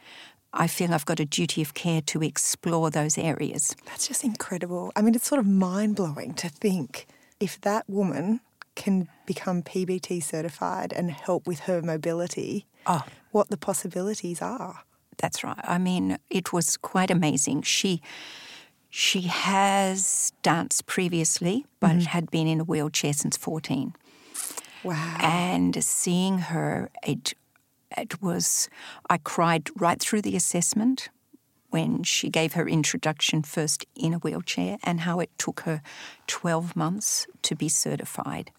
I 0.54 0.66
feel 0.66 0.92
I've 0.92 1.06
got 1.06 1.20
a 1.20 1.24
duty 1.24 1.62
of 1.62 1.74
care 1.74 2.02
to 2.02 2.22
explore 2.22 2.90
those 2.90 3.16
areas. 3.16 3.74
That's 3.86 4.06
just 4.06 4.22
incredible. 4.24 4.92
I 4.94 5.02
mean, 5.02 5.14
it's 5.14 5.26
sort 5.26 5.38
of 5.38 5.46
mind 5.46 5.96
blowing 5.96 6.34
to 6.34 6.48
think 6.48 7.06
if 7.40 7.60
that 7.62 7.88
woman 7.88 8.40
can 8.74 9.08
become 9.26 9.62
PBT 9.62 10.22
certified 10.22 10.92
and 10.92 11.10
help 11.10 11.46
with 11.46 11.60
her 11.60 11.82
mobility, 11.82 12.66
Oh. 12.86 13.04
what 13.30 13.48
the 13.48 13.56
possibilities 13.56 14.42
are. 14.42 14.80
That's 15.18 15.44
right. 15.44 15.60
I 15.62 15.78
mean, 15.78 16.18
it 16.30 16.52
was 16.52 16.76
quite 16.76 17.10
amazing. 17.10 17.62
She 17.62 18.02
she 18.94 19.22
has 19.22 20.32
danced 20.42 20.84
previously, 20.84 21.64
but 21.80 21.92
mm-hmm. 21.92 22.00
had 22.00 22.30
been 22.30 22.46
in 22.46 22.60
a 22.60 22.64
wheelchair 22.64 23.14
since 23.14 23.38
14. 23.38 23.94
Wow. 24.84 25.16
And 25.20 25.82
seeing 25.82 26.38
her, 26.38 26.90
it 27.06 27.32
it 27.96 28.22
was 28.22 28.68
I 29.08 29.18
cried 29.18 29.68
right 29.76 30.00
through 30.00 30.22
the 30.22 30.36
assessment 30.36 31.08
when 31.70 32.02
she 32.02 32.28
gave 32.28 32.52
her 32.52 32.68
introduction 32.68 33.42
first 33.42 33.86
in 33.96 34.12
a 34.12 34.18
wheelchair 34.18 34.78
and 34.84 35.00
how 35.00 35.20
it 35.20 35.30
took 35.38 35.60
her 35.60 35.80
12 36.26 36.76
months 36.76 37.26
to 37.42 37.54
be 37.54 37.68
certified. 37.68 38.50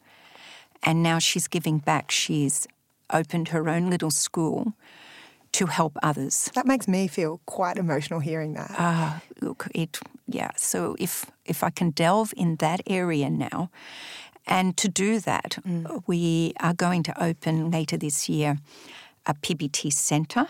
And 0.82 1.04
now 1.04 1.20
she's 1.20 1.48
giving 1.48 1.78
back. 1.78 2.10
She's 2.12 2.68
opened 3.12 3.50
her 3.50 3.70
own 3.70 3.90
little 3.90 4.12
school 4.12 4.74
to 5.54 5.68
help 5.68 5.98
others. 6.02 6.50
that 6.56 6.66
makes 6.66 6.88
me 6.88 7.08
feel 7.08 7.40
quite 7.46 7.78
emotional 7.78 8.20
hearing 8.20 8.54
that. 8.54 8.72
Ah, 8.78 9.22
look, 9.40 9.68
it 9.76 10.00
yeah. 10.28 10.50
So 10.58 10.96
if 11.00 11.26
if 11.46 11.64
I 11.64 11.70
can 11.70 11.92
delve 11.92 12.34
in 12.36 12.56
that 12.56 12.82
area 12.88 13.30
now, 13.30 13.70
and 14.48 14.76
to 14.78 14.90
do 14.90 15.20
that, 15.20 15.58
we 16.08 16.54
are 16.60 16.74
going 16.74 17.04
to 17.04 17.24
open 17.24 17.72
later 17.72 17.98
this 17.98 18.28
year 18.28 18.58
a 19.26 19.34
PBT 19.34 19.92
centre. 19.92 20.48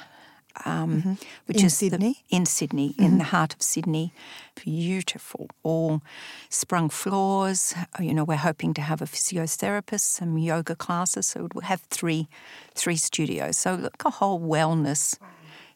Um, 0.66 1.18
which 1.48 1.58
In 1.62 1.66
is 1.66 1.80
the- 1.80 1.90
Sydney? 1.90 2.24
in 2.30 2.46
Sydney, 2.46 2.94
in 3.00 3.18
the 3.18 3.24
heart 3.24 3.56
of 3.56 3.62
Sydney. 3.64 4.14
Beautiful, 4.54 5.50
all 5.64 6.02
sprung 6.50 6.90
floors. 6.90 7.74
You 8.00 8.14
know, 8.14 8.24
we're 8.24 8.36
hoping 8.38 8.76
to 8.76 8.82
have 8.82 9.02
a 9.02 9.06
physiotherapist, 9.06 10.02
some 10.02 10.38
yoga 10.38 10.76
classes. 10.76 11.26
So 11.26 11.48
we'll 11.56 11.64
have 11.64 11.82
three, 11.90 12.28
three 12.76 12.98
studios. 12.98 13.58
So 13.58 13.74
like 13.74 14.06
a 14.06 14.12
whole 14.12 14.40
wellness 14.40 15.18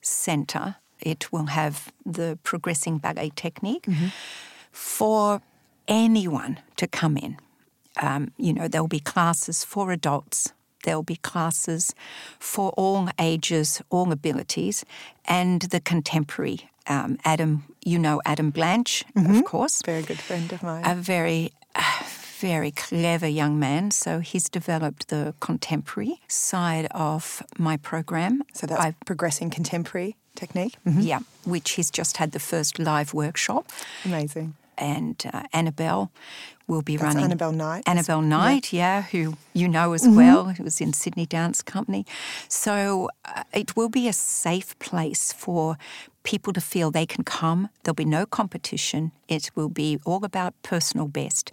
centre. 0.02 0.76
It 1.00 1.32
will 1.32 1.48
have 1.48 1.92
the 2.06 2.38
progressing 2.44 3.00
ballet 3.00 3.32
technique 3.36 3.86
for 4.72 5.42
anyone 5.88 6.60
to 6.76 6.88
come 6.88 7.18
in. 7.18 7.38
Um, 8.02 8.32
you 8.38 8.54
know, 8.54 8.68
there'll 8.68 8.88
be 8.88 9.00
classes 9.00 9.64
for 9.64 9.92
adults. 9.92 10.54
There'll 10.84 11.04
be 11.04 11.18
classes 11.18 11.94
for 12.40 12.70
all 12.78 13.10
ages, 13.20 13.82
all 13.90 14.12
abilities, 14.12 14.86
and 15.26 15.62
the 15.64 15.80
contemporary. 15.80 16.70
Um, 16.90 17.18
Adam, 17.26 17.64
you 17.84 18.00
know 18.00 18.22
Adam 18.26 18.50
Blanch, 18.52 19.04
of 19.16 19.44
course 19.44 19.82
Very 19.86 20.04
good 20.04 20.20
friend 20.20 20.52
of 20.54 20.64
mine. 20.64 20.86
a 20.86 20.96
very, 20.96 21.52
uh, 21.76 21.82
very 22.40 22.72
clever 22.72 23.28
young 23.28 23.60
man. 23.60 23.92
So 23.92 24.20
he's 24.20 24.48
developed 24.48 25.10
the 25.10 25.34
contemporary 25.42 26.22
side 26.30 26.88
of 26.92 27.44
my 27.58 27.76
program. 27.78 28.42
so 28.54 28.68
that's 28.68 28.80
I've- 28.82 28.98
progressing 29.06 29.50
contemporary 29.50 30.16
technique. 30.36 30.76
yeah, 30.86 31.20
which 31.44 31.72
he's 31.72 31.92
just 31.92 32.18
had 32.18 32.32
the 32.32 32.40
first 32.40 32.80
live 32.80 33.14
workshop, 33.14 33.66
Amazing. 34.06 34.54
and 34.78 35.22
uh, 35.34 35.44
Annabelle 35.52 36.10
will 36.68 36.82
be 36.82 36.98
That's 36.98 37.16
running. 37.16 37.26
Annabelle 37.26 37.52
Knight. 37.52 37.84
Annabelle 37.86 38.22
Knight, 38.22 38.74
yeah. 38.74 39.04
who 39.04 39.38
you 39.54 39.68
know 39.68 39.94
as 39.94 40.08
well, 40.08 40.50
who 40.50 40.64
was 40.64 40.82
in 40.82 40.94
Sydney 40.94 41.26
Dance 41.26 41.62
Company. 41.62 42.06
So 42.48 43.10
uh, 43.26 43.44
it 43.54 43.76
will 43.76 43.90
be 43.90 44.08
a 44.08 44.14
safe 44.14 44.78
place 44.80 45.34
for 45.34 45.78
people 46.24 46.54
to 46.54 46.62
feel 46.62 46.92
they 46.92 47.06
can 47.06 47.24
come. 47.24 47.70
There'll 47.84 47.96
be 47.96 48.06
no 48.06 48.26
competition. 48.26 49.12
It 49.28 49.52
will 49.56 49.70
be 49.70 50.00
all 50.06 50.26
about 50.26 50.54
personal 50.62 51.08
best. 51.08 51.52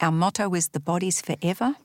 Our 0.00 0.12
motto 0.12 0.54
is 0.54 0.68
the 0.68 0.80
body's 0.80 1.20
forever, 1.22 1.76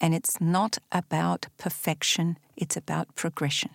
and 0.00 0.14
it's 0.14 0.40
not 0.40 0.78
about 0.92 1.46
perfection, 1.58 2.38
it's 2.56 2.76
about 2.76 3.14
progression. 3.14 3.70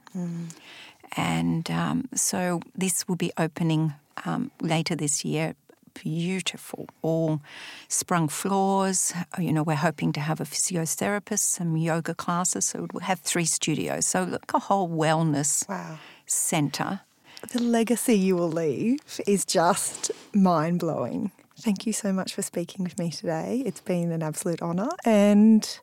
And 1.17 1.69
um, 1.71 2.07
so 2.13 2.61
this 2.73 3.07
will 3.07 3.15
be 3.15 3.31
opening 3.37 3.93
um, 4.25 4.51
later 4.61 4.95
this 4.95 5.25
year. 5.25 5.55
Beautiful, 6.03 6.87
all 7.01 7.41
sprung 7.87 8.27
floors. 8.27 9.11
Uh, 9.37 9.41
you 9.41 9.51
know, 9.51 9.63
we're 9.63 9.75
hoping 9.75 10.13
to 10.13 10.19
have 10.19 10.39
a 10.39 10.43
physiotherapist, 10.43 11.39
some 11.39 11.75
yoga 11.77 12.13
classes. 12.13 12.65
So 12.65 12.87
we'll 12.93 13.01
have 13.01 13.19
three 13.21 13.45
studios. 13.45 14.05
So 14.05 14.23
like 14.23 14.53
a 14.53 14.59
whole 14.59 14.87
wellness 14.89 15.67
Wow. 15.67 15.97
centre. 16.27 17.01
The 17.51 17.61
legacy 17.61 18.17
you 18.17 18.35
will 18.35 18.51
leave 18.51 18.99
is 19.25 19.45
just 19.45 20.11
mind 20.33 20.79
blowing. 20.79 21.31
Thank 21.59 21.87
you 21.87 21.93
so 21.93 22.11
much 22.11 22.33
for 22.35 22.41
speaking 22.41 22.83
with 22.83 22.99
me 22.99 23.09
today. 23.11 23.63
It's 23.65 23.81
been 23.81 24.11
an 24.11 24.21
absolute 24.21 24.61
honour, 24.61 24.89
and 25.05 25.79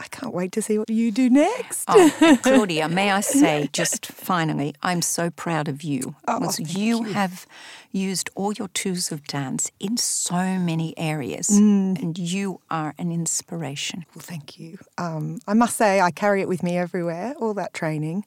I 0.00 0.06
can't 0.08 0.32
wait 0.34 0.52
to 0.52 0.62
see 0.62 0.78
what 0.78 0.88
you 0.90 1.10
do 1.12 1.28
next. 1.28 1.84
Oh, 1.88 2.38
Claudia, 2.42 2.88
may 2.88 3.10
I 3.12 3.20
say, 3.20 3.68
just 3.72 4.06
finally, 4.06 4.74
I'm 4.82 5.02
so 5.02 5.30
proud 5.30 5.68
of 5.68 5.82
you. 5.82 6.14
Oh, 6.26 6.50
you, 6.58 7.04
you. 7.06 7.12
have 7.12 7.46
used 7.92 8.30
all 8.34 8.52
your 8.52 8.68
tools 8.68 9.12
of 9.12 9.26
dance 9.26 9.70
in 9.78 9.96
so 9.98 10.40
many 10.58 10.94
areas, 10.96 11.48
Mm. 11.50 12.00
and 12.02 12.18
you 12.18 12.60
are 12.70 12.94
an 12.98 13.12
inspiration. 13.12 14.06
Well, 14.14 14.22
thank 14.22 14.58
you. 14.58 14.78
Um, 14.96 15.40
I 15.46 15.54
must 15.54 15.76
say, 15.76 16.00
I 16.00 16.10
carry 16.10 16.40
it 16.40 16.48
with 16.48 16.62
me 16.62 16.78
everywhere, 16.78 17.34
all 17.38 17.54
that 17.54 17.74
training. 17.74 18.24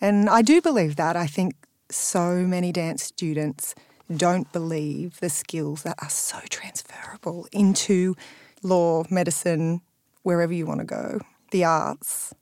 And 0.00 0.28
I 0.30 0.40
do 0.42 0.60
believe 0.62 0.96
that. 0.96 1.14
I 1.16 1.26
think 1.26 1.54
so 1.90 2.36
many 2.46 2.72
dance 2.72 3.02
students 3.04 3.74
don't 4.16 4.50
believe 4.52 5.20
the 5.20 5.30
skills 5.30 5.82
that 5.82 5.96
are 6.02 6.10
so 6.10 6.38
transferable 6.50 7.46
into 7.52 8.14
law, 8.62 9.04
medicine, 9.10 9.80
wherever 10.22 10.52
you 10.52 10.66
want 10.66 10.80
to 10.80 10.86
go, 10.86 11.20
the 11.50 11.64
arts. 11.64 12.34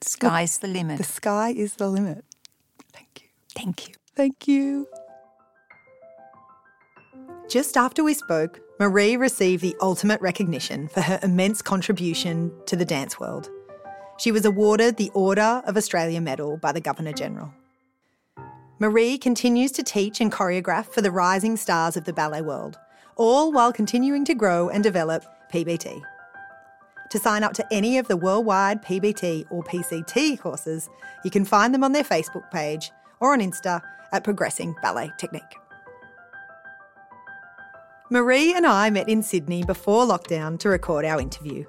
Sky's 0.00 0.58
the 0.58 0.68
limit. 0.68 0.98
The 0.98 1.04
sky 1.04 1.50
is 1.50 1.74
the 1.74 1.88
limit. 1.88 2.24
Thank 2.92 3.22
you. 3.22 3.28
Thank 3.54 3.88
you. 3.88 3.94
Thank 4.14 4.48
you. 4.48 4.86
Just 7.48 7.76
after 7.76 8.02
we 8.02 8.14
spoke, 8.14 8.60
Marie 8.80 9.16
received 9.16 9.62
the 9.62 9.76
ultimate 9.80 10.20
recognition 10.20 10.88
for 10.88 11.00
her 11.00 11.20
immense 11.22 11.62
contribution 11.62 12.52
to 12.66 12.76
the 12.76 12.84
dance 12.84 13.20
world. 13.20 13.48
She 14.18 14.32
was 14.32 14.44
awarded 14.44 14.96
the 14.96 15.10
Order 15.14 15.62
of 15.66 15.76
Australia 15.76 16.20
Medal 16.20 16.56
by 16.56 16.72
the 16.72 16.80
Governor 16.80 17.12
General. 17.12 17.52
Marie 18.78 19.18
continues 19.18 19.72
to 19.72 19.82
teach 19.82 20.20
and 20.20 20.32
choreograph 20.32 20.86
for 20.86 21.00
the 21.00 21.10
rising 21.10 21.56
stars 21.56 21.96
of 21.96 22.04
the 22.04 22.12
ballet 22.12 22.42
world, 22.42 22.76
all 23.16 23.52
while 23.52 23.72
continuing 23.72 24.24
to 24.24 24.34
grow 24.34 24.68
and 24.68 24.82
develop 24.82 25.24
PBT. 25.52 26.02
To 27.14 27.20
sign 27.20 27.44
up 27.44 27.52
to 27.52 27.66
any 27.72 27.98
of 27.98 28.08
the 28.08 28.16
worldwide 28.16 28.82
PBT 28.82 29.46
or 29.48 29.62
PCT 29.62 30.36
courses, 30.40 30.90
you 31.22 31.30
can 31.30 31.44
find 31.44 31.72
them 31.72 31.84
on 31.84 31.92
their 31.92 32.02
Facebook 32.02 32.50
page 32.50 32.90
or 33.20 33.34
on 33.34 33.38
Insta 33.38 33.80
at 34.10 34.24
Progressing 34.24 34.74
Ballet 34.82 35.12
Technique. 35.16 35.42
Marie 38.10 38.52
and 38.52 38.66
I 38.66 38.90
met 38.90 39.08
in 39.08 39.22
Sydney 39.22 39.62
before 39.62 40.04
lockdown 40.04 40.58
to 40.58 40.68
record 40.68 41.04
our 41.04 41.20
interview 41.20 41.64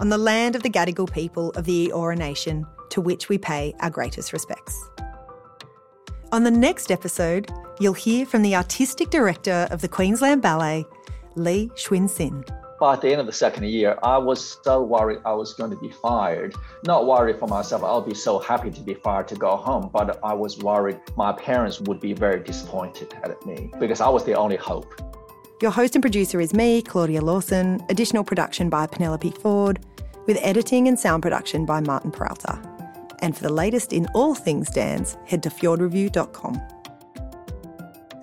on 0.00 0.10
the 0.10 0.18
land 0.18 0.54
of 0.54 0.62
the 0.62 0.68
Gadigal 0.68 1.10
people 1.10 1.48
of 1.52 1.64
the 1.64 1.88
Eora 1.94 2.18
Nation, 2.18 2.66
to 2.90 3.00
which 3.00 3.30
we 3.30 3.38
pay 3.38 3.74
our 3.80 3.88
greatest 3.88 4.34
respects. 4.34 4.86
On 6.30 6.44
the 6.44 6.50
next 6.50 6.90
episode, 6.90 7.50
you'll 7.80 7.94
hear 7.94 8.26
from 8.26 8.42
the 8.42 8.54
artistic 8.54 9.08
director 9.08 9.66
of 9.70 9.80
the 9.80 9.88
Queensland 9.88 10.42
Ballet, 10.42 10.84
Li 11.36 11.70
Cunxin. 11.74 12.46
By 12.80 12.96
the 12.96 13.10
end 13.10 13.20
of 13.20 13.26
the 13.26 13.32
second 13.32 13.66
year, 13.66 13.98
I 14.02 14.16
was 14.16 14.56
so 14.64 14.82
worried 14.82 15.18
I 15.26 15.34
was 15.34 15.52
going 15.52 15.70
to 15.70 15.76
be 15.76 15.90
fired. 15.90 16.54
Not 16.86 17.06
worried 17.06 17.38
for 17.38 17.46
myself, 17.46 17.84
I'll 17.84 18.00
be 18.00 18.14
so 18.14 18.38
happy 18.38 18.70
to 18.70 18.80
be 18.80 18.94
fired 18.94 19.28
to 19.28 19.34
go 19.34 19.54
home, 19.56 19.90
but 19.92 20.18
I 20.24 20.32
was 20.32 20.56
worried 20.56 20.98
my 21.14 21.30
parents 21.32 21.78
would 21.82 22.00
be 22.00 22.14
very 22.14 22.42
disappointed 22.42 23.14
at 23.22 23.44
me 23.44 23.70
because 23.78 24.00
I 24.00 24.08
was 24.08 24.24
the 24.24 24.32
only 24.32 24.56
hope. 24.56 24.94
Your 25.60 25.70
host 25.70 25.94
and 25.94 26.02
producer 26.02 26.40
is 26.40 26.54
me, 26.54 26.80
Claudia 26.80 27.20
Lawson. 27.20 27.84
Additional 27.90 28.24
production 28.24 28.70
by 28.70 28.86
Penelope 28.86 29.30
Ford, 29.42 29.84
with 30.26 30.38
editing 30.40 30.88
and 30.88 30.98
sound 30.98 31.22
production 31.22 31.66
by 31.66 31.82
Martin 31.82 32.10
Peralta. 32.10 32.62
And 33.18 33.36
for 33.36 33.42
the 33.42 33.52
latest 33.52 33.92
in 33.92 34.06
all 34.14 34.34
things 34.34 34.70
dance, 34.70 35.18
head 35.26 35.42
to 35.42 35.50
fjordreview.com. 35.50 36.58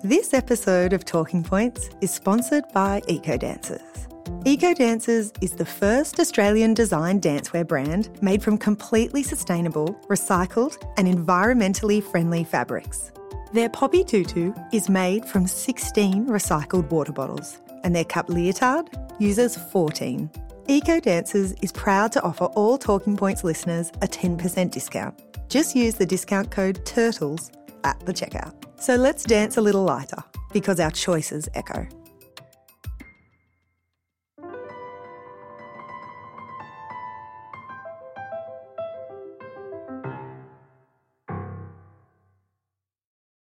This 0.02 0.34
episode 0.34 0.92
of 0.92 1.04
Talking 1.04 1.44
Pointes 1.44 1.90
is 2.00 2.10
sponsored 2.10 2.64
by 2.74 3.02
Eco 3.06 3.36
Dancers. 3.36 4.07
Eco 4.44 4.72
Dancers 4.72 5.32
is 5.40 5.52
the 5.52 5.64
first 5.64 6.18
Australian 6.18 6.74
designed 6.74 7.22
dancewear 7.22 7.66
brand 7.66 8.10
made 8.22 8.42
from 8.42 8.56
completely 8.56 9.22
sustainable, 9.22 9.94
recycled, 10.08 10.76
and 10.96 11.06
environmentally 11.06 12.02
friendly 12.02 12.44
fabrics. 12.44 13.12
Their 13.52 13.68
poppy 13.68 14.04
tutu 14.04 14.52
is 14.72 14.88
made 14.88 15.24
from 15.24 15.46
16 15.46 16.26
recycled 16.26 16.90
water 16.90 17.12
bottles 17.12 17.58
and 17.84 17.94
their 17.94 18.04
cup 18.04 18.28
leotard 18.28 18.88
uses 19.18 19.56
14. 19.56 20.30
Eco 20.66 21.00
Dancers 21.00 21.52
is 21.62 21.72
proud 21.72 22.12
to 22.12 22.22
offer 22.22 22.44
all 22.44 22.76
Talking 22.76 23.16
Pointes 23.16 23.44
listeners 23.44 23.90
a 24.02 24.06
10% 24.06 24.70
discount. 24.70 25.18
Just 25.48 25.74
use 25.74 25.94
the 25.94 26.06
discount 26.06 26.50
code 26.50 26.84
TURTLES 26.84 27.50
at 27.84 27.98
the 28.04 28.12
checkout. 28.12 28.52
So 28.80 28.96
let's 28.96 29.24
dance 29.24 29.56
a 29.56 29.62
little 29.62 29.84
lighter 29.84 30.22
because 30.52 30.78
our 30.80 30.90
choices 30.90 31.48
echo. 31.54 31.86